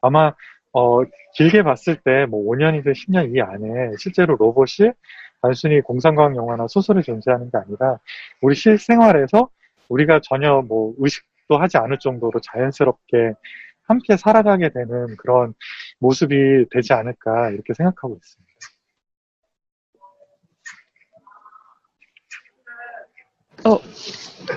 아마 0.00 0.32
어, 0.76 1.02
길게 1.34 1.62
봤을 1.62 1.96
때 2.04 2.26
뭐 2.26 2.40
5년이든 2.44 2.92
10년 2.94 3.34
이 3.34 3.40
안에 3.40 3.92
실제로 3.98 4.36
로봇이 4.36 4.90
단순히 5.42 5.80
공상과학 5.80 6.36
영화나 6.36 6.66
소설에 6.68 7.02
존재하는 7.02 7.50
게 7.50 7.58
아니라 7.58 7.98
우리 8.42 8.54
실생활에서 8.54 9.48
우리가 9.88 10.20
전혀 10.22 10.62
뭐 10.62 10.94
의식도 10.98 11.56
하지 11.58 11.78
않을 11.78 11.98
정도로 11.98 12.40
자연스럽게 12.40 13.32
함께 13.84 14.16
살아가게 14.16 14.70
되는 14.70 15.16
그런 15.16 15.54
모습이 16.00 16.66
되지 16.70 16.92
않을까 16.92 17.50
이렇게 17.50 17.72
생각하고 17.74 18.16
있습니다. 18.16 18.45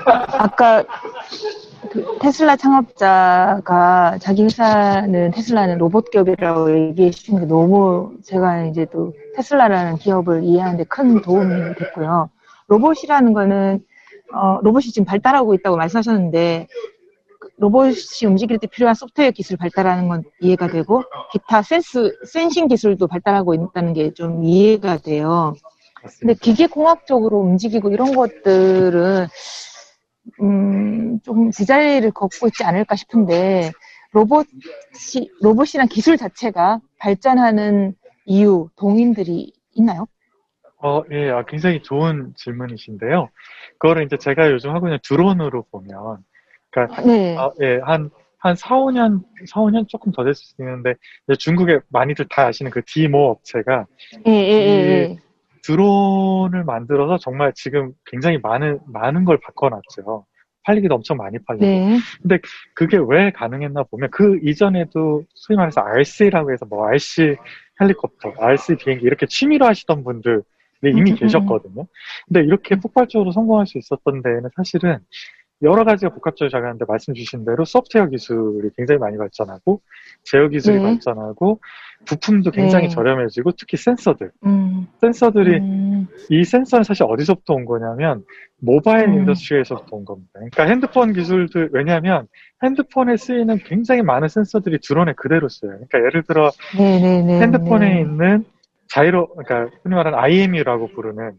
아까 0.06 0.84
그 1.92 2.18
테슬라 2.22 2.56
창업자가 2.56 4.18
자기 4.22 4.44
회사는 4.44 5.32
테슬라는 5.32 5.78
로봇 5.80 6.12
기업이라고 6.12 6.90
얘기해 6.90 7.10
주신 7.12 7.40
게 7.40 7.46
너무 7.46 8.14
제가 8.24 8.66
이제 8.66 8.86
또 8.92 9.14
테슬라라는 9.36 9.98
기업을 9.98 10.44
이해하는데 10.44 10.84
큰 10.86 11.22
도움이 11.22 11.76
됐고요. 11.76 12.30
로봇이라는 12.68 13.34
거는 13.34 13.84
어, 14.34 14.60
로봇이 14.62 14.86
지금 14.92 15.06
발달하고 15.06 15.56
있다고 15.56 15.78
말씀하셨는데 15.78 16.68
그 17.40 17.50
로봇이 17.58 17.96
움직일 18.28 18.60
때 18.60 18.68
필요한 18.68 18.94
소프트웨어 18.94 19.32
기술 19.32 19.58
발달하는 19.58 20.08
건 20.08 20.24
이해가 20.42 20.68
되고 20.68 21.04
기타 21.32 21.64
센스 21.64 22.14
센싱 22.28 22.68
기술도 22.68 23.08
발달하고 23.08 23.56
있다는 23.56 23.94
게 23.94 24.12
좀 24.14 24.44
이해가 24.44 24.98
돼요. 24.98 25.56
근데 26.02 26.34
맞습니다. 26.34 26.40
기계 26.42 26.68
공학적으로 26.68 27.40
움직이고 27.40 27.92
이런 27.92 28.14
것들은 28.16 29.28
음, 30.42 31.20
좀 31.22 31.52
제자리를 31.52 32.10
걷고 32.12 32.48
있지 32.48 32.64
않을까 32.64 32.96
싶은데 32.96 33.72
로봇이 34.12 35.30
로봇이란 35.42 35.88
기술 35.88 36.18
자체가 36.18 36.80
발전하는 36.98 37.96
이유 38.26 38.70
동인들이 38.76 39.52
있나요? 39.74 40.08
어, 40.82 41.04
예, 41.12 41.30
아, 41.30 41.44
굉장히 41.46 41.82
좋은 41.82 42.34
질문이신데요. 42.38 43.30
그거를 43.80 44.06
이제 44.06 44.18
제가 44.18 44.50
요즘 44.52 44.72
하고 44.72 44.88
있는 44.88 45.00
드론으로 45.04 45.66
보면, 45.72 46.24
그러니까 46.70 47.02
네. 47.02 47.36
아, 47.38 47.52
예, 47.62 47.80
한, 47.84 48.10
한 48.38 48.56
4, 48.56 48.78
5년, 48.78 49.24
4, 49.46 49.60
5년 49.60 49.90
조금 49.90 50.14
더 50.14 50.24
됐을 50.24 50.36
수 50.36 50.56
있는데, 50.60 50.94
중국에 51.38 51.80
많이들 51.90 52.28
다 52.30 52.46
아시는 52.48 52.72
그 52.72 52.82
디모 52.86 53.30
업체가 53.30 53.88
예, 54.26 54.32
예, 54.32 54.34
예, 54.34 54.88
예. 55.12 55.18
드론을 55.64 56.64
만들어서 56.64 57.18
정말 57.18 57.54
지금 57.56 57.92
굉장히 58.06 58.38
많은 58.42 58.80
많은 58.88 59.26
걸 59.26 59.40
바꿔놨죠. 59.40 60.26
팔리기도 60.64 60.96
엄청 60.96 61.18
많이 61.18 61.38
팔리고. 61.40 61.66
네. 61.66 62.40
그게 62.76 62.98
왜 63.08 63.32
가능했나 63.32 63.84
보면 63.84 64.10
그 64.12 64.40
이전에도 64.44 65.24
소위 65.34 65.58
말해서 65.58 65.82
RC라고 65.82 66.52
해서 66.52 66.66
뭐 66.66 66.88
RC 66.88 67.36
헬리콥터, 67.82 68.34
RC 68.38 68.76
비행기 68.76 69.06
이렇게 69.06 69.26
취미로 69.26 69.66
하시던 69.66 70.04
분들이 70.04 70.42
이미 70.84 71.02
음, 71.02 71.08
음, 71.08 71.16
계셨거든요. 71.16 71.88
근데 72.28 72.42
이렇게 72.42 72.76
폭발적으로 72.76 73.32
성공할 73.32 73.68
수 73.68 73.78
있었던 73.78 74.22
데에는 74.22 74.50
사실은 74.56 75.00
여러 75.62 75.84
가지가 75.84 76.14
복합적으로 76.14 76.50
작용하는데 76.50 76.86
말씀 76.88 77.14
주신 77.14 77.44
대로 77.44 77.66
소프트웨어 77.66 78.08
기술이 78.08 78.70
굉장히 78.78 79.00
많이 79.00 79.18
발전하고 79.18 79.82
제어 80.24 80.48
기술이 80.48 80.78
네. 80.78 80.82
발전하고 80.82 81.60
부품도 82.06 82.52
굉장히 82.52 82.88
네. 82.88 82.90
저렴해지고 82.90 83.52
특히 83.58 83.76
센서들 83.76 84.32
음, 84.46 84.88
센서들이 85.02 85.58
음, 85.58 86.08
이 86.30 86.46
센서는 86.46 86.84
사실 86.84 87.04
어디서부터 87.04 87.56
온 87.56 87.66
거냐면 87.66 88.24
모바일 88.62 89.10
음. 89.10 89.20
industry에서부터 89.20 89.98
온 89.98 90.06
겁니다. 90.06 90.32
그러니까 90.36 90.64
핸드폰 90.64 91.12
기술들 91.12 91.70
왜냐하면 91.74 92.28
핸드폰에 92.64 93.18
쓰이는 93.18 93.58
굉장히 93.66 94.02
많은 94.02 94.30
센서들이 94.30 94.80
드론에 94.82 95.14
그대로 95.14 95.50
쓰여요. 95.50 95.80
그러니까 95.90 96.00
예를 96.00 96.24
들어 96.24 96.52
네네네. 96.78 97.42
핸드폰에 97.42 97.96
네. 97.96 98.02
있는 98.02 98.46
자이로 98.88 99.28
그러니까 99.36 99.76
흔히 99.84 99.96
말하는 99.96 100.18
IMU라고 100.18 100.88
부르는 100.88 101.34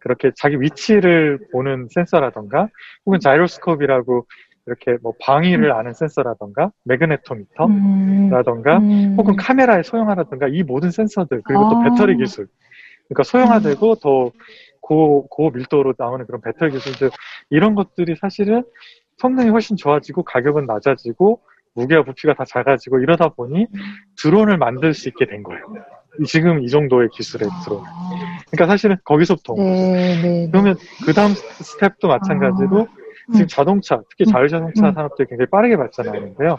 그렇게 0.00 0.32
자기 0.36 0.60
위치를 0.60 1.38
보는 1.52 1.88
센서라던가 1.90 2.68
혹은 3.06 3.20
자이로스코프이라고 3.20 4.26
이렇게 4.66 4.96
뭐 5.02 5.14
방위를 5.20 5.72
아는 5.72 5.92
센서라던가 5.94 6.70
매그네토미터라던가 6.84 8.78
음, 8.78 8.90
음, 8.90 9.14
혹은 9.18 9.36
카메라의 9.36 9.84
소형화라든가 9.84 10.48
이 10.48 10.62
모든 10.62 10.90
센서들 10.90 11.42
그리고 11.44 11.68
또 11.70 11.76
아. 11.76 11.84
배터리 11.84 12.16
기술. 12.16 12.46
그러니까 13.08 13.22
소형화되고 13.24 13.96
더 13.96 14.30
고, 14.80 15.26
고 15.28 15.50
밀도로 15.50 15.94
나오는 15.98 16.24
그런 16.26 16.40
배터리 16.40 16.72
기술들 16.72 17.10
이런 17.50 17.74
것들이 17.74 18.16
사실은 18.16 18.64
성능이 19.18 19.50
훨씬 19.50 19.76
좋아지고 19.76 20.24
가격은 20.24 20.66
낮아지고 20.66 21.40
무게와 21.74 22.04
부피가 22.04 22.34
다 22.34 22.44
작아지고 22.44 23.00
이러다 23.00 23.30
보니 23.30 23.66
드론을 24.20 24.58
만들 24.58 24.94
수 24.94 25.08
있게 25.08 25.26
된 25.26 25.42
거예요. 25.42 25.64
이- 26.18 26.24
지금 26.24 26.62
이 26.62 26.68
정도의 26.68 27.08
드론. 27.64 27.84
아, 27.86 28.40
그러니까 28.50 28.66
사실은 28.66 28.96
거기서부터 29.04 29.52
온 29.52 29.58
거죠. 29.58 29.70
네, 29.70 30.22
네. 30.22 30.48
그러면 30.50 30.76
그 31.04 31.12
다음 31.12 31.32
스텝도 31.34 32.08
마찬가지로 32.08 32.80
음. 33.28 33.32
지금 33.32 33.46
자동차, 33.46 34.02
특히 34.10 34.24
음. 34.28 34.32
자율자동차 34.32 34.88
음. 34.88 34.94
산업들이 34.94 35.28
굉장히 35.28 35.48
빠르게 35.50 35.76
발전하는데요. 35.76 36.58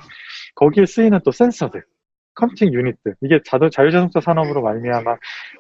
거기에 0.56 0.86
쓰이는 0.86 1.20
또 1.26 1.32
센서들, 1.32 1.84
컴퓨팅 2.36 2.74
유닛들, 2.74 3.16
이게 3.22 3.40
자동, 3.46 3.70
자율자동차 3.70 4.22
산업으로 4.22 4.62
말미암아 4.62 5.18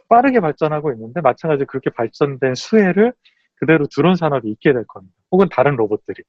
빠르게 0.07 0.39
발전하고 0.39 0.93
있는데 0.93 1.21
마찬가지로 1.21 1.67
그렇게 1.67 1.89
발전된 1.89 2.55
수혜를 2.55 3.13
그대로 3.55 3.85
드론 3.93 4.15
산업이 4.15 4.49
있게 4.49 4.73
될 4.73 4.85
겁니다. 4.87 5.13
혹은 5.31 5.47
다른 5.51 5.75
로봇들이. 5.75 6.23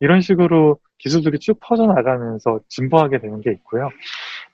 이런 0.00 0.20
식으로 0.20 0.78
기술들이 0.98 1.38
쭉 1.38 1.58
퍼져나가면서 1.60 2.60
진보하게 2.68 3.18
되는 3.18 3.40
게 3.40 3.50
있고요. 3.52 3.88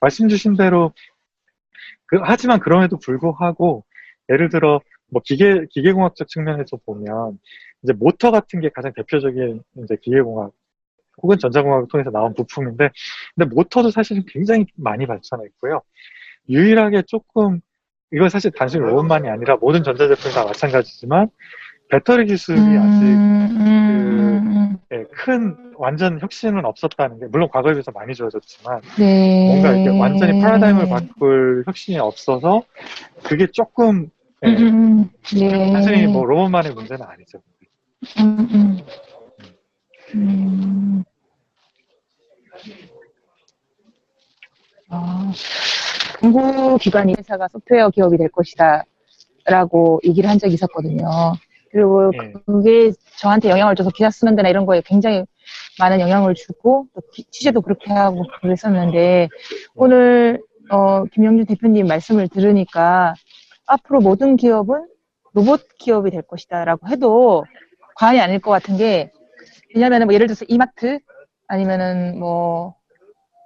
말씀 0.00 0.28
주신 0.28 0.56
대로 0.56 0.92
그, 2.12 2.18
하지만 2.22 2.60
그럼에도 2.60 2.98
불구하고 2.98 3.84
예를 4.28 4.50
들어 4.50 4.82
뭐 5.10 5.22
기계 5.24 5.64
기계공학적 5.70 6.28
측면에서 6.28 6.76
보면 6.84 7.38
이제 7.82 7.94
모터 7.94 8.30
같은 8.30 8.60
게 8.60 8.68
가장 8.68 8.92
대표적인 8.94 9.62
이제 9.82 9.96
기계공학 10.02 10.52
혹은 11.22 11.38
전자공학을 11.38 11.88
통해서 11.88 12.10
나온 12.10 12.34
부품인데 12.34 12.90
근데 13.34 13.54
모터도 13.54 13.90
사실은 13.90 14.24
굉장히 14.28 14.66
많이 14.76 15.06
발전해 15.06 15.44
있고요. 15.46 15.80
유일하게 16.50 17.04
조금 17.06 17.60
이건 18.12 18.28
사실 18.28 18.50
단순히 18.50 18.84
로봇만이 18.84 19.30
아니라 19.30 19.56
모든 19.56 19.82
전자제품이 19.82 20.34
다 20.34 20.44
마찬가지지만 20.44 21.30
배터리 21.88 22.26
기술이 22.26 22.58
아직 22.58 23.04
음, 23.06 23.56
음, 23.58 24.76
예, 24.92 25.04
큰 25.12 25.71
완전 25.82 26.20
혁신은 26.20 26.64
없었다는 26.64 27.18
게 27.18 27.26
물론 27.26 27.48
과거에 27.50 27.72
비해서 27.72 27.90
많이 27.90 28.14
좋아졌지만 28.14 28.80
네. 29.00 29.48
뭔가 29.48 29.72
이렇게 29.72 29.98
완전히 29.98 30.40
패러다임을 30.40 30.88
바꿀 30.88 31.64
혁신이 31.66 31.98
없어서 31.98 32.62
그게 33.24 33.48
조금 33.48 34.08
예, 34.44 34.48
음, 34.50 34.56
음, 34.58 35.10
네. 35.36 35.72
단순히 35.72 36.06
뭐 36.06 36.24
로봇만의 36.24 36.72
문제는 36.72 37.04
아니죠. 37.04 37.38
음, 38.20 38.48
음. 38.54 38.78
음. 40.14 41.04
아, 44.88 45.32
공구기관 46.20 47.08
회사가 47.10 47.48
소프트웨어 47.48 47.90
기업이 47.90 48.18
될 48.18 48.28
것이다. 48.28 48.84
라고 49.46 50.00
얘기를 50.04 50.30
한 50.30 50.38
적이 50.38 50.54
있었거든요. 50.54 51.04
그리고 51.72 52.12
예. 52.14 52.32
그게 52.46 52.92
저한테 53.18 53.50
영향을 53.50 53.74
줘서 53.74 53.90
기사 53.90 54.10
쓰는 54.10 54.36
데나 54.36 54.48
이런 54.48 54.64
거에 54.64 54.80
굉장히 54.84 55.24
많은 55.78 56.00
영향을 56.00 56.34
주고, 56.34 56.86
또 56.94 57.02
기- 57.12 57.24
취재도 57.30 57.60
그렇게 57.62 57.92
하고 57.92 58.24
그랬었는데, 58.40 59.28
오늘, 59.74 60.40
어, 60.70 61.04
김영준 61.06 61.46
대표님 61.46 61.86
말씀을 61.86 62.28
들으니까, 62.28 63.14
앞으로 63.66 64.00
모든 64.00 64.36
기업은 64.36 64.86
로봇 65.34 65.66
기업이 65.78 66.10
될 66.10 66.22
것이다 66.22 66.64
라고 66.64 66.88
해도 66.88 67.44
과언이 67.96 68.20
아닐 68.20 68.38
것 68.38 68.50
같은 68.50 68.76
게, 68.76 69.10
왜냐면은 69.74 70.06
뭐 70.06 70.14
예를 70.14 70.26
들어서 70.26 70.44
이마트, 70.48 70.98
아니면은 71.48 72.18
뭐, 72.18 72.74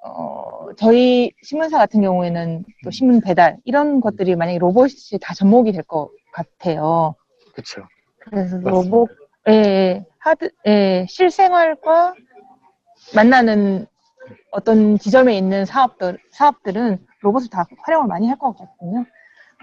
어, 0.05 0.69
저희 0.77 1.33
신문사 1.43 1.79
같은 1.79 2.01
경우에는 2.01 2.65
또 2.85 2.91
신문 2.91 3.21
배달, 3.21 3.57
이런 3.65 4.01
것들이 4.01 4.37
만약에 4.37 4.59
로봇이 4.59 5.19
다 5.21 5.35
접목이 5.35 5.73
될 5.73 5.83
것 5.85 6.11
같아요. 6.33 7.15
그렇죠. 7.53 7.83
그래서 8.19 8.57
맞습니다. 8.59 8.71
로봇, 8.71 9.09
예, 9.49 10.05
하드, 10.19 10.51
예, 10.67 11.07
실생활과 11.09 12.15
만나는 13.15 13.87
어떤 14.53 14.99
지점에 14.99 15.37
있는 15.37 15.65
사업들, 15.65 16.19
사업들은 16.33 17.05
로봇을 17.21 17.49
다 17.51 17.67
활용을 17.85 18.09
많이 18.09 18.29
할 18.29 18.39
것 18.39 18.57
같거든요. 18.57 19.05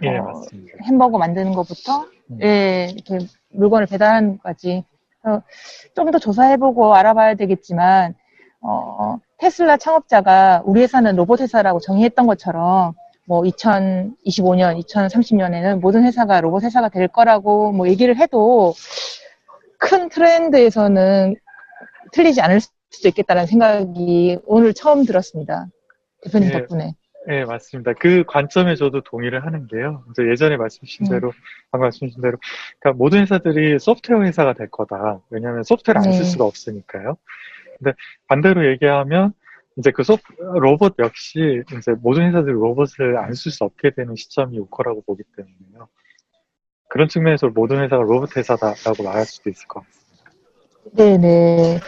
예, 0.03 0.17
어, 0.17 0.23
맞습니다. 0.23 0.77
햄버거 0.85 1.17
만드는 1.17 1.53
것부터, 1.53 2.07
음. 2.31 2.39
예, 2.43 2.87
이렇게 2.93 3.19
물건을 3.51 3.87
배달하는 3.87 4.37
것까지. 4.37 4.83
좀 5.95 6.11
더 6.11 6.19
조사해보고 6.19 6.95
알아봐야 6.95 7.35
되겠지만, 7.35 8.13
어, 8.61 9.19
테슬라 9.37 9.77
창업자가 9.77 10.63
우리 10.65 10.81
회사는 10.81 11.15
로봇 11.15 11.41
회사라고 11.41 11.79
정의했던 11.79 12.27
것처럼, 12.27 12.93
뭐 13.25 13.41
2025년, 13.43 14.77
2030년에는 14.85 15.79
모든 15.79 16.03
회사가 16.03 16.41
로봇 16.41 16.63
회사가 16.63 16.89
될 16.89 17.07
거라고 17.07 17.71
뭐 17.71 17.87
얘기를 17.87 18.17
해도 18.17 18.73
큰 19.83 20.07
트렌드에서는 20.07 21.35
틀리지 22.13 22.39
않을 22.41 22.61
수도 22.61 23.09
있겠다는 23.09 23.45
생각이 23.47 24.37
오늘 24.45 24.73
처음 24.73 25.03
들었습니다. 25.03 25.67
대표님 26.23 26.49
예. 26.49 26.53
덕분에. 26.53 26.93
네, 27.27 27.45
맞습니다. 27.45 27.93
그 27.93 28.23
관점에 28.25 28.75
저도 28.75 29.01
동의를 29.01 29.45
하는 29.45 29.67
게요. 29.67 30.03
이제 30.11 30.23
예전에 30.29 30.55
말씀 30.57 30.85
주신 30.85 31.05
음. 31.07 31.09
대로, 31.09 31.33
방금 31.71 31.85
말씀 31.85 32.07
주신 32.07 32.21
대로, 32.21 32.37
그러니까 32.79 32.97
모든 32.97 33.21
회사들이 33.21 33.79
소프트웨어 33.79 34.23
회사가 34.23 34.53
될 34.53 34.69
거다. 34.69 35.19
왜냐하면 35.29 35.63
소프트웨어를 35.63 35.99
안쓸 35.99 36.23
네. 36.23 36.29
수가 36.29 36.45
없으니까요. 36.45 37.17
근데 37.77 37.93
반대로 38.27 38.69
얘기하면, 38.71 39.33
이제 39.77 39.91
그 39.91 40.03
소프, 40.03 40.21
로봇 40.39 40.95
역시 40.99 41.63
이제 41.77 41.93
모든 42.01 42.27
회사들이 42.27 42.53
로봇을 42.53 43.17
안 43.17 43.31
쓸 43.33 43.51
수 43.51 43.63
없게 43.63 43.91
되는 43.91 44.15
시점이 44.15 44.59
올 44.59 44.67
거라고 44.69 45.01
보기 45.01 45.23
때문에요. 45.35 45.87
그런 46.93 47.09
측면에서 47.09 47.47
모든 47.47 47.81
회사가 47.81 48.03
로봇 48.03 48.37
회사다라고 48.37 49.01
말할 49.01 49.25
수도 49.25 49.49
있을 49.49 49.67
것 49.67 49.83
같습니다. 49.83 50.31
네네. 50.91 51.79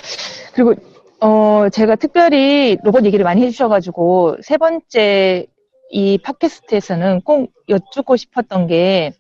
그리고, 0.56 0.74
어, 1.20 1.70
제가 1.70 1.96
특별히 1.96 2.76
로봇 2.84 3.06
얘기를 3.06 3.24
많이 3.24 3.44
해주셔가지고, 3.44 4.38
세 4.42 4.58
번째 4.58 5.46
이 5.92 6.18
팟캐스트에서는 6.18 7.22
꼭 7.22 7.52
여쭙고 7.70 8.16
싶었던 8.16 8.66
게, 8.66 9.14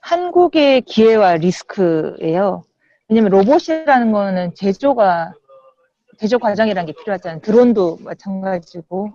한국의 0.00 0.80
기회와 0.80 1.36
리스크예요. 1.36 2.62
왜냐면 3.10 3.32
로봇이라는 3.32 4.12
거는 4.12 4.54
제조가, 4.54 5.34
제조 6.18 6.38
과정이라는 6.38 6.86
게 6.86 6.94
필요하잖아요. 6.98 7.42
드론도 7.42 7.98
마찬가지고. 8.00 9.12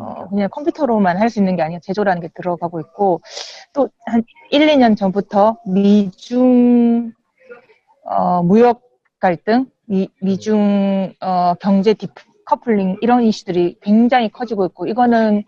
어, 0.00 0.28
그냥 0.28 0.48
컴퓨터로만 0.50 1.18
할 1.18 1.28
수 1.30 1.38
있는 1.40 1.56
게 1.56 1.62
아니라 1.62 1.80
제조라는 1.82 2.22
게 2.22 2.28
들어가고 2.34 2.80
있고, 2.80 3.20
또 3.72 3.88
한 4.06 4.22
1, 4.50 4.66
2년 4.68 4.96
전부터 4.96 5.58
미중, 5.66 7.12
어, 8.04 8.42
무역 8.42 8.82
갈등, 9.20 9.66
미, 9.86 10.08
미중, 10.20 11.14
어, 11.20 11.54
경제 11.60 11.94
디커플링, 11.94 12.98
이런 13.02 13.22
이슈들이 13.22 13.78
굉장히 13.82 14.28
커지고 14.30 14.66
있고, 14.66 14.86
이거는 14.86 15.44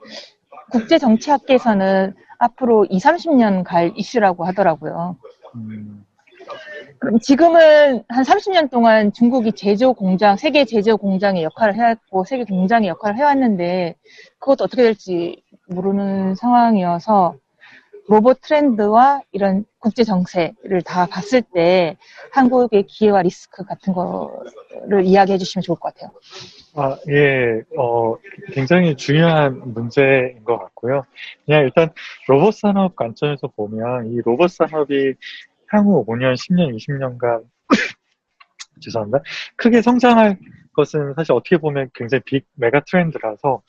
국제 0.72 0.98
정치학계에서는 0.98 2.14
앞으로 2.38 2.86
2, 2.90 2.98
30년 2.98 3.64
갈 3.64 3.92
이슈라고 3.96 4.44
하더라고요. 4.44 5.16
음, 5.56 6.04
지금은 7.20 8.04
한 8.08 8.24
30년 8.24 8.70
동안 8.70 9.12
중국이 9.12 9.52
제조 9.52 9.92
공장, 9.92 10.36
세계 10.36 10.64
제조 10.64 10.96
공장의 10.96 11.42
역할을 11.44 11.74
해왔고, 11.74 12.24
세계 12.24 12.44
공장의 12.44 12.88
역할을 12.88 13.18
해왔는데, 13.18 13.94
그것도 14.38 14.64
어떻게 14.64 14.82
될지 14.82 15.42
모르는 15.68 16.34
상황이어서, 16.34 17.36
로봇 18.08 18.40
트렌드와 18.40 19.20
이런 19.32 19.66
국제 19.78 20.02
정세를 20.02 20.82
다 20.84 21.06
봤을 21.06 21.42
때 21.42 21.96
한국의 22.32 22.84
기회와 22.84 23.22
리스크 23.22 23.64
같은 23.64 23.92
거를 23.92 25.04
이야기해 25.04 25.36
주시면 25.36 25.62
좋을 25.62 25.78
것 25.78 25.92
같아요. 25.94 26.10
아, 26.74 26.96
예, 27.08 27.62
어, 27.76 28.16
굉장히 28.52 28.96
중요한 28.96 29.60
문제인 29.74 30.42
것 30.44 30.58
같고요. 30.58 31.04
그냥 31.44 31.64
일단 31.64 31.90
로봇 32.28 32.54
산업 32.54 32.96
관점에서 32.96 33.46
보면 33.48 34.12
이 34.12 34.20
로봇 34.24 34.52
산업이 34.52 35.14
향후 35.68 36.04
5년, 36.06 36.34
10년, 36.34 36.74
20년간 36.76 37.44
죄송합니다. 38.80 39.22
크게 39.56 39.82
성장할 39.82 40.38
것은 40.74 41.14
사실 41.14 41.32
어떻게 41.32 41.56
보면 41.56 41.90
굉장히 41.94 42.22
빅 42.24 42.46
메가 42.54 42.80
트렌드라서 42.84 43.62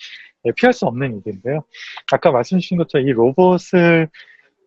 예, 0.46 0.52
피할 0.56 0.74
수 0.74 0.86
없는 0.86 1.22
일인데요. 1.26 1.64
아까 2.12 2.32
말씀 2.32 2.60
주신 2.60 2.78
것처럼 2.78 3.08
이 3.08 3.12
로봇을 3.12 4.08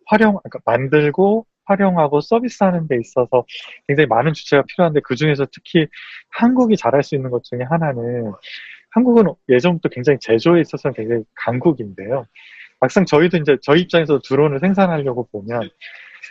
활용, 0.07 0.37
그러니까 0.43 0.59
만들고 0.65 1.45
활용하고 1.65 2.21
서비스하는 2.21 2.87
데 2.87 2.97
있어서 2.99 3.45
굉장히 3.87 4.07
많은 4.07 4.33
주체가 4.33 4.63
필요한데 4.67 4.99
그 5.03 5.15
중에서 5.15 5.47
특히 5.51 5.87
한국이 6.29 6.75
잘할 6.75 7.03
수 7.03 7.15
있는 7.15 7.31
것 7.31 7.43
중에 7.43 7.61
하나는 7.61 8.33
한국은 8.91 9.33
예전부터 9.49 9.89
굉장히 9.89 10.19
제조에 10.19 10.61
있어서는 10.61 10.93
굉장히 10.93 11.23
강국인데요. 11.35 12.25
막상 12.79 13.05
저희도 13.05 13.37
이제 13.37 13.57
저희 13.61 13.81
입장에서 13.81 14.19
드론을 14.19 14.59
생산하려고 14.59 15.27
보면 15.31 15.69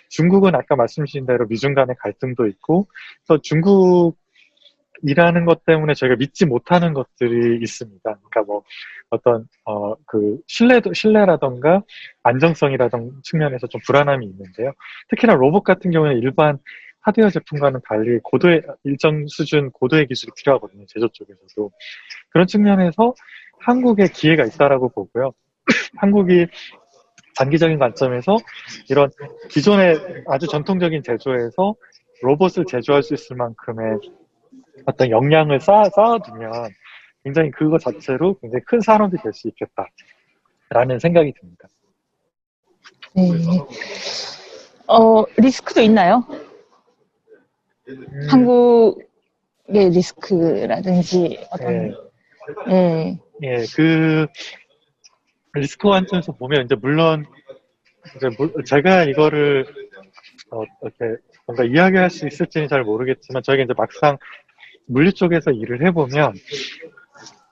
중국은 0.09 0.55
아까 0.55 0.77
말씀 0.77 1.05
주신 1.05 1.27
대로 1.27 1.47
미중 1.47 1.75
간의 1.75 1.97
갈등도 1.99 2.47
있고 2.49 2.87
그래서 3.27 3.41
중국이라는 3.43 5.45
것 5.47 5.65
때문에 5.65 5.95
저희가 5.95 6.17
믿지 6.17 6.47
못하는 6.47 6.95
것들이 6.95 7.59
있습니다. 7.63 8.03
그러니까 8.03 8.43
뭐 8.43 8.63
어떤 9.11 9.47
어 9.65 9.93
그 10.07 10.39
신뢰도 10.47 10.93
신뢰라던가 10.93 11.83
안정성이라던 12.23 13.23
측면에서 13.23 13.67
좀 13.67 13.81
불안함이 13.87 14.27
있는데요. 14.27 14.73
특히나 15.09 15.35
로봇 15.35 15.65
같은 15.65 15.91
경우는 15.91 16.19
일반 16.19 16.59
하드웨어 17.01 17.31
제품과는 17.31 17.81
달리 17.89 18.19
고도의 18.23 18.63
일정 18.85 19.27
수준 19.27 19.71
고도의 19.71 20.07
기술이 20.07 20.31
필요하거든요. 20.37 20.85
제조 20.87 21.09
쪽에서도 21.09 21.71
그런 22.31 22.47
측면에서 22.47 23.15
한국에 23.61 24.09
기회가 24.09 24.45
있다라고 24.45 24.91
보고요. 24.91 25.33
한국이 25.97 26.47
장기적인 27.35 27.79
관점에서 27.79 28.37
이런 28.88 29.11
기존의 29.51 30.25
아주 30.29 30.47
전통적인 30.47 31.03
제조에서 31.03 31.75
로봇을 32.23 32.64
제조할 32.66 33.03
수 33.03 33.14
있을 33.14 33.37
만큼의 33.37 33.99
어떤 34.87 35.11
역량을 35.11 35.61
쌓아, 35.61 35.85
쌓아두면 35.90 36.53
굉장히 37.25 37.51
그거 37.51 37.79
자체로 37.79 38.38
굉장히 38.40 38.62
큰 38.64 38.81
산업이 38.81 39.16
될 39.23 39.33
수 39.33 39.49
있겠다라는 39.49 40.99
생각이 41.01 41.33
듭니다. 41.40 41.68
네. 43.14 43.23
어, 44.88 45.25
리스크도 45.37 45.81
있나요? 45.83 46.25
음, 47.88 48.29
한국의 48.31 49.90
리스크라든지 49.90 51.38
어떤, 51.51 51.95
예, 52.71 52.73
예. 52.73 53.18
예, 53.42 53.64
그 53.75 54.27
리스크 55.55 55.88
관점에서 55.88 56.33
보면 56.33 56.65
이제 56.65 56.75
물론 56.75 57.25
이제 58.17 58.29
물- 58.38 58.65
제가 58.65 59.05
이거를 59.05 59.67
어, 60.51 60.62
이렇게 60.83 61.21
뭔가 61.47 61.65
이야기할 61.65 62.11
수 62.11 62.27
있을지는 62.27 62.69
잘 62.69 62.83
모르겠지만 62.83 63.43
저희가 63.43 63.65
이제 63.65 63.75
막상 63.77 64.19
물류 64.87 65.12
쪽에서 65.12 65.51
일을 65.51 65.85
해보면 65.87 66.35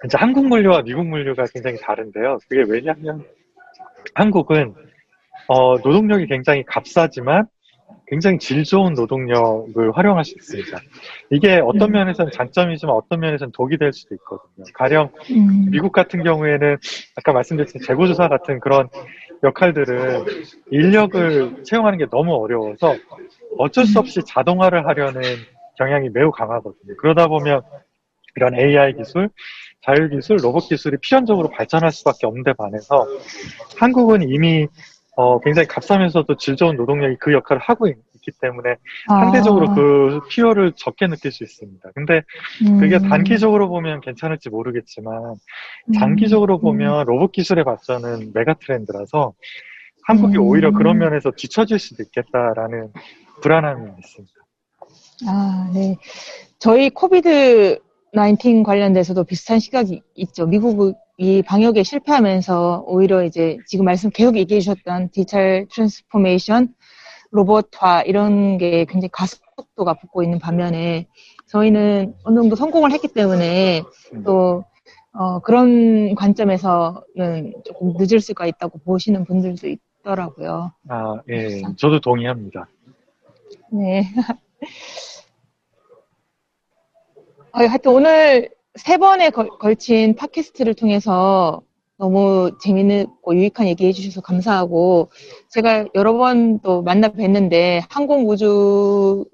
이제 0.05 0.17
한국 0.19 0.47
물류와 0.47 0.83
미국 0.83 1.07
물류가 1.07 1.45
굉장히 1.53 1.77
다른데요. 1.79 2.39
그게 2.49 2.65
왜냐하면 2.67 3.25
한국은 4.15 4.75
어, 5.49 5.77
노동력이 5.77 6.27
굉장히 6.27 6.65
값싸지만 6.65 7.47
굉장히 8.11 8.39
질 8.39 8.65
좋은 8.65 8.95
노동력을 8.95 9.93
활용할 9.97 10.25
수 10.25 10.35
있습니다. 10.37 10.79
이게 11.31 11.61
어떤 11.65 11.91
음. 11.91 11.93
면에서는 11.93 12.33
장점이지만 12.33 12.95
어떤 12.95 13.21
면에서는 13.21 13.53
독이 13.53 13.79
될 13.79 13.93
수도 13.93 14.17
있거든요. 14.17 14.65
가령 14.75 15.11
음, 15.31 15.71
미국 15.71 15.93
같은 15.93 16.25
경우에는 16.25 16.77
아까 17.17 17.33
말씀드렸듯이 17.33 17.79
재고조사 17.87 18.27
같은 18.29 18.59
그런 18.59 18.89
역할들은 19.45 20.25
인력을 20.73 21.63
채용하는 21.65 21.99
게 21.99 22.07
너무 22.11 22.35
어려워서 22.35 22.97
어쩔 23.59 23.87
수 23.87 24.01
없이 24.01 24.21
자동화를 24.27 24.87
하려는 24.89 25.23
경향이 25.79 26.11
매우 26.11 26.33
강하거든요. 26.33 26.97
그러다 26.99 27.29
보면 27.29 27.63
이런 28.35 28.59
AI 28.59 28.95
기술, 28.97 29.31
자율 29.83 30.11
기술, 30.11 30.39
로봇 30.43 30.69
기술이 30.69 30.97
필연적으로 31.01 31.49
발전할 31.49 31.93
수밖에 31.93 32.27
없는데 32.27 32.55
반해서 32.55 33.07
한국은 33.79 34.29
이미 34.29 34.67
어, 35.21 35.39
굉장히 35.41 35.69
값싸면서도 35.69 36.37
질 36.39 36.57
좋은 36.57 36.77
노동력이 36.77 37.17
그 37.21 37.33
역할을 37.35 37.61
하고 37.61 37.87
있, 37.87 37.97
기 38.23 38.31
때문에 38.39 38.77
상대적으로 39.09 39.71
아, 39.71 39.75
그 39.75 40.21
필요를 40.29 40.73
적게 40.77 41.07
느낄 41.07 41.33
수 41.33 41.43
있습니다. 41.43 41.91
근데 41.95 42.21
그게 42.79 42.97
음, 42.97 43.09
단기적으로 43.09 43.71
보면 43.71 44.03
괜찮을지 44.03 44.51
모르겠지만 44.51 45.15
음, 45.87 45.93
장기적으로 45.95 46.57
음. 46.57 46.61
보면 46.61 47.07
로봇 47.07 47.33
기술의 47.33 47.65
발전은 47.65 48.33
mega 48.35 48.57
trend라서 48.61 49.33
한국이 50.05 50.37
음. 50.37 50.43
오히려 50.43 50.71
그런 50.71 50.99
면에서 50.99 51.31
뒤처질 51.35 51.79
수도 51.79 52.03
있겠다라는 52.03 52.93
불안함이 53.41 53.91
있습니다. 53.99 54.35
아, 55.27 55.71
네. 55.73 55.97
저희 56.59 56.91
COVID 56.91 57.79
19 58.15 58.65
관련돼서도 58.65 59.25
비슷한 59.25 59.61
시각이 59.61 60.03
있죠. 60.17 60.47
미국 60.47 60.95
이 61.23 61.43
방역에 61.43 61.83
실패하면서 61.83 62.85
오히려 62.87 63.23
이제 63.25 63.59
지금 63.67 63.85
말씀 63.85 64.09
계속 64.09 64.39
얘기해 64.39 64.61
주셨던 64.61 65.11
digital 65.11 65.67
transformation, 65.71 66.75
로봇화 67.31 68.05
이런 68.07 68.57
게 68.57 68.87
굉장히 68.87 69.11
가속도가 69.13 69.99
붙고 70.01 70.23
있는 70.23 70.39
반면에 70.39 71.09
저희는 71.49 72.15
어느 72.25 72.37
정도 72.37 72.57
성공을 72.57 72.93
했기 72.93 73.07
때문에 73.07 73.83
또 74.25 74.65
어, 75.13 75.41
그런 75.41 76.15
관점에서는 76.15 77.53
조금 77.67 77.93
늦을 77.99 78.21
수가 78.21 78.47
있다고 78.47 78.79
보시는 78.79 79.27
분들도 79.27 79.69
있더라고요. 79.69 80.73
아, 80.89 81.21
예, 81.29 81.61
저도 81.77 82.01
동의합니다. 82.01 82.67
네. 83.71 84.07
아, 87.53 87.59
하여튼 87.69 87.93
오늘 87.93 88.49
세 88.77 88.97
번에 88.99 89.31
걸, 89.31 89.49
걸친 89.59 90.15
팟캐스트를 90.17 90.75
통해서 90.75 91.63
너무 91.99 92.53
재미있고 92.63 93.35
유익한 93.35 93.67
얘기 93.67 93.87
해주셔서 93.87 94.21
감사하고 94.23 95.11
제가 95.51 95.87
여러 95.95 96.15
번 96.17 96.61
또 96.63 96.83
만나 96.83 97.09
뵀는데 97.09 97.83
항공우주를 97.91 99.27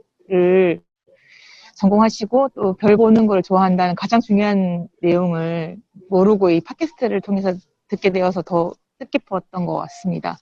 전공하시고 1.77 2.49
또 2.55 2.72
별 2.75 2.96
보는 2.96 3.27
걸 3.27 3.42
좋아한다는 3.42 3.94
가장 3.94 4.20
중요한 4.20 4.88
내용을 5.03 5.77
모르고 6.09 6.51
이 6.51 6.61
팟캐스트를 6.61 7.20
통해서 7.20 7.53
듣게 7.88 8.11
되어서 8.11 8.42
더 8.42 8.72
뜻깊었던 8.99 9.66
것 9.66 9.77
같습니다. 9.77 10.38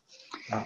아, 0.53 0.65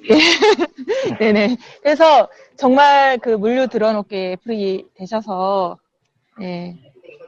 네네. 1.20 1.56
그래서 1.82 2.28
정말 2.56 3.18
그 3.18 3.28
물류 3.30 3.68
드론업계 3.68 4.36
프리 4.42 4.86
되셔서 4.94 5.78
예, 6.40 6.74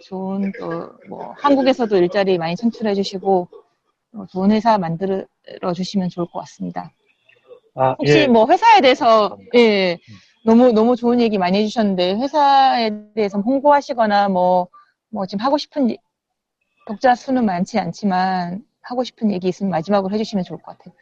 좋은 0.02 0.52
또 0.58 0.92
뭐 1.08 1.32
한국에서도 1.38 1.96
일자리 1.96 2.38
많이 2.38 2.56
창출해 2.56 2.94
주시고 2.94 3.48
어, 4.14 4.26
좋은 4.30 4.50
회사 4.50 4.78
만들어 4.78 5.24
주시면 5.74 6.08
좋을 6.10 6.26
것 6.26 6.40
같습니다. 6.40 6.90
아, 7.74 7.94
혹시 7.98 8.18
예, 8.20 8.26
뭐 8.26 8.46
회사에 8.48 8.80
대해서. 8.80 9.38
예, 9.54 9.98
너무 10.44 10.72
너무 10.72 10.96
좋은 10.96 11.20
얘기 11.20 11.38
많이 11.38 11.58
해주셨는데 11.58 12.14
회사에 12.16 12.90
대해서 13.14 13.38
홍보하시거나 13.40 14.28
뭐뭐 14.28 15.26
지금 15.28 15.44
하고 15.44 15.56
싶은 15.56 15.90
이- 15.90 15.98
독자 16.86 17.14
수는 17.14 17.44
많지 17.46 17.78
않지만 17.78 18.64
하고 18.82 19.04
싶은 19.04 19.30
얘기 19.30 19.48
있으면 19.48 19.70
마지막으로 19.70 20.12
해주시면 20.14 20.44
좋을 20.44 20.60
것 20.62 20.76
같아요. 20.78 20.94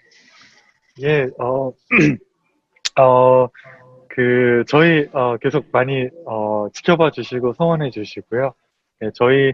예, 1.02 1.26
어, 1.38 1.72
어, 3.00 3.48
그, 4.08 4.64
저희, 4.68 5.08
어, 5.12 5.36
계속 5.38 5.66
많이, 5.72 6.08
어, 6.26 6.66
지켜봐 6.74 7.12
주시고 7.12 7.54
성원해 7.54 7.90
주시고요. 7.90 8.52
예, 9.02 9.10
저희, 9.14 9.52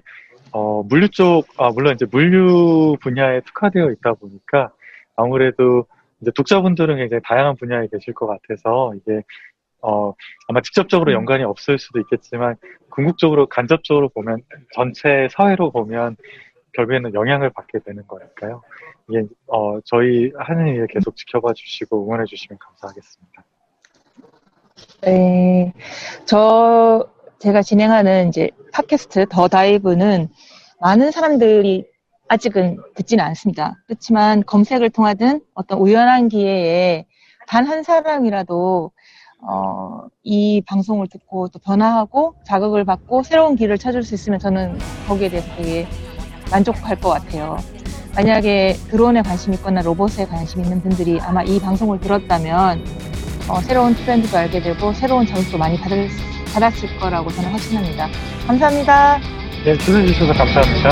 어, 0.53 0.83
물류 0.83 1.09
쪽, 1.11 1.47
아, 1.59 1.71
물론 1.71 1.95
이제 1.95 2.07
물류 2.11 2.97
분야에 3.01 3.41
특화되어 3.41 3.91
있다 3.93 4.15
보니까 4.15 4.73
아무래도 5.17 5.87
이제 6.21 6.31
독자분들은 6.35 6.97
굉장히 6.97 7.21
다양한 7.25 7.57
분야에 7.57 7.89
계실 7.91 8.15
것 8.15 8.27
같아서 8.27 8.95
이게, 8.95 9.23
어, 9.83 10.13
아마 10.49 10.61
직접적으로 10.63 11.13
음. 11.13 11.17
연관이 11.17 11.45
없을 11.45 11.79
수도 11.79 12.01
있겠지만 12.01 12.57
궁극적으로, 12.91 13.47
간접적으로 13.47 14.09
보면 14.09 14.43
전체 14.75 15.29
사회로 15.31 15.71
보면 15.71 16.17
결국에는 16.73 17.15
영향을 17.15 17.51
받게 17.51 17.81
되는 17.85 18.07
거니까요. 18.07 18.63
이게, 19.09 19.25
어, 19.47 19.81
저희 19.85 20.33
하는 20.37 20.69
일 20.69 20.87
계속 20.89 21.17
지켜봐 21.17 21.53
주시고 21.55 22.05
응원해 22.05 22.25
주시면 22.25 22.59
감사하겠습니다. 22.59 23.45
네, 25.03 25.73
저 26.25 27.09
제가 27.39 27.63
진행하는 27.63 28.29
이제 28.29 28.51
팟캐스트 28.73 29.27
더 29.31 29.49
다이브는 29.49 30.29
많은 30.81 31.11
사람들이 31.11 31.85
아직은 32.29 32.79
듣지는 32.97 33.25
않습니다. 33.25 33.77
그렇지만 33.87 34.43
검색을 34.45 34.91
통하든 34.91 35.41
어떤 35.55 35.79
우연한 35.79 36.29
기회에 36.29 37.07
단 37.47 37.67
한 37.69 37.83
사람이라도 37.83 38.91
어, 39.49 40.01
이 40.25 40.63
방송을 40.67 41.07
듣고 41.09 41.49
또 41.49 41.59
변화하고 41.61 42.35
자극을 42.45 42.85
받고 42.85 43.23
새로운 43.23 43.55
길을 43.55 43.79
찾을 43.79 44.03
수 44.03 44.15
있으면 44.15 44.39
저는 44.41 44.79
거기에 45.07 45.29
대해서 45.29 45.47
되게 45.57 45.87
만족할 46.51 46.99
것 47.01 47.11
같아요. 47.11 47.57
만약에 48.17 48.73
드론에 48.89 49.23
관심 49.23 49.53
있거나 49.55 49.83
로봇에 49.83 50.25
관심 50.27 50.63
있는 50.65 50.81
분들이 50.81 51.21
아마 51.21 51.43
이 51.45 51.61
방송을 51.61 52.01
들었다면 52.01 52.83
어, 53.49 53.61
새로운 53.61 53.95
트렌드도 53.95 54.37
알게 54.37 54.63
되고 54.63 54.93
새로운 54.95 55.27
자극도 55.27 55.59
많이 55.59 55.79
받을, 55.79 56.09
받았을 56.57 56.99
거라고 56.99 57.31
저는 57.33 57.51
확신합니다. 57.51 58.09
감사합니다. 58.47 59.21
네, 59.65 59.77
출연해주셔서 59.77 60.33
감사합니다. 60.33 60.91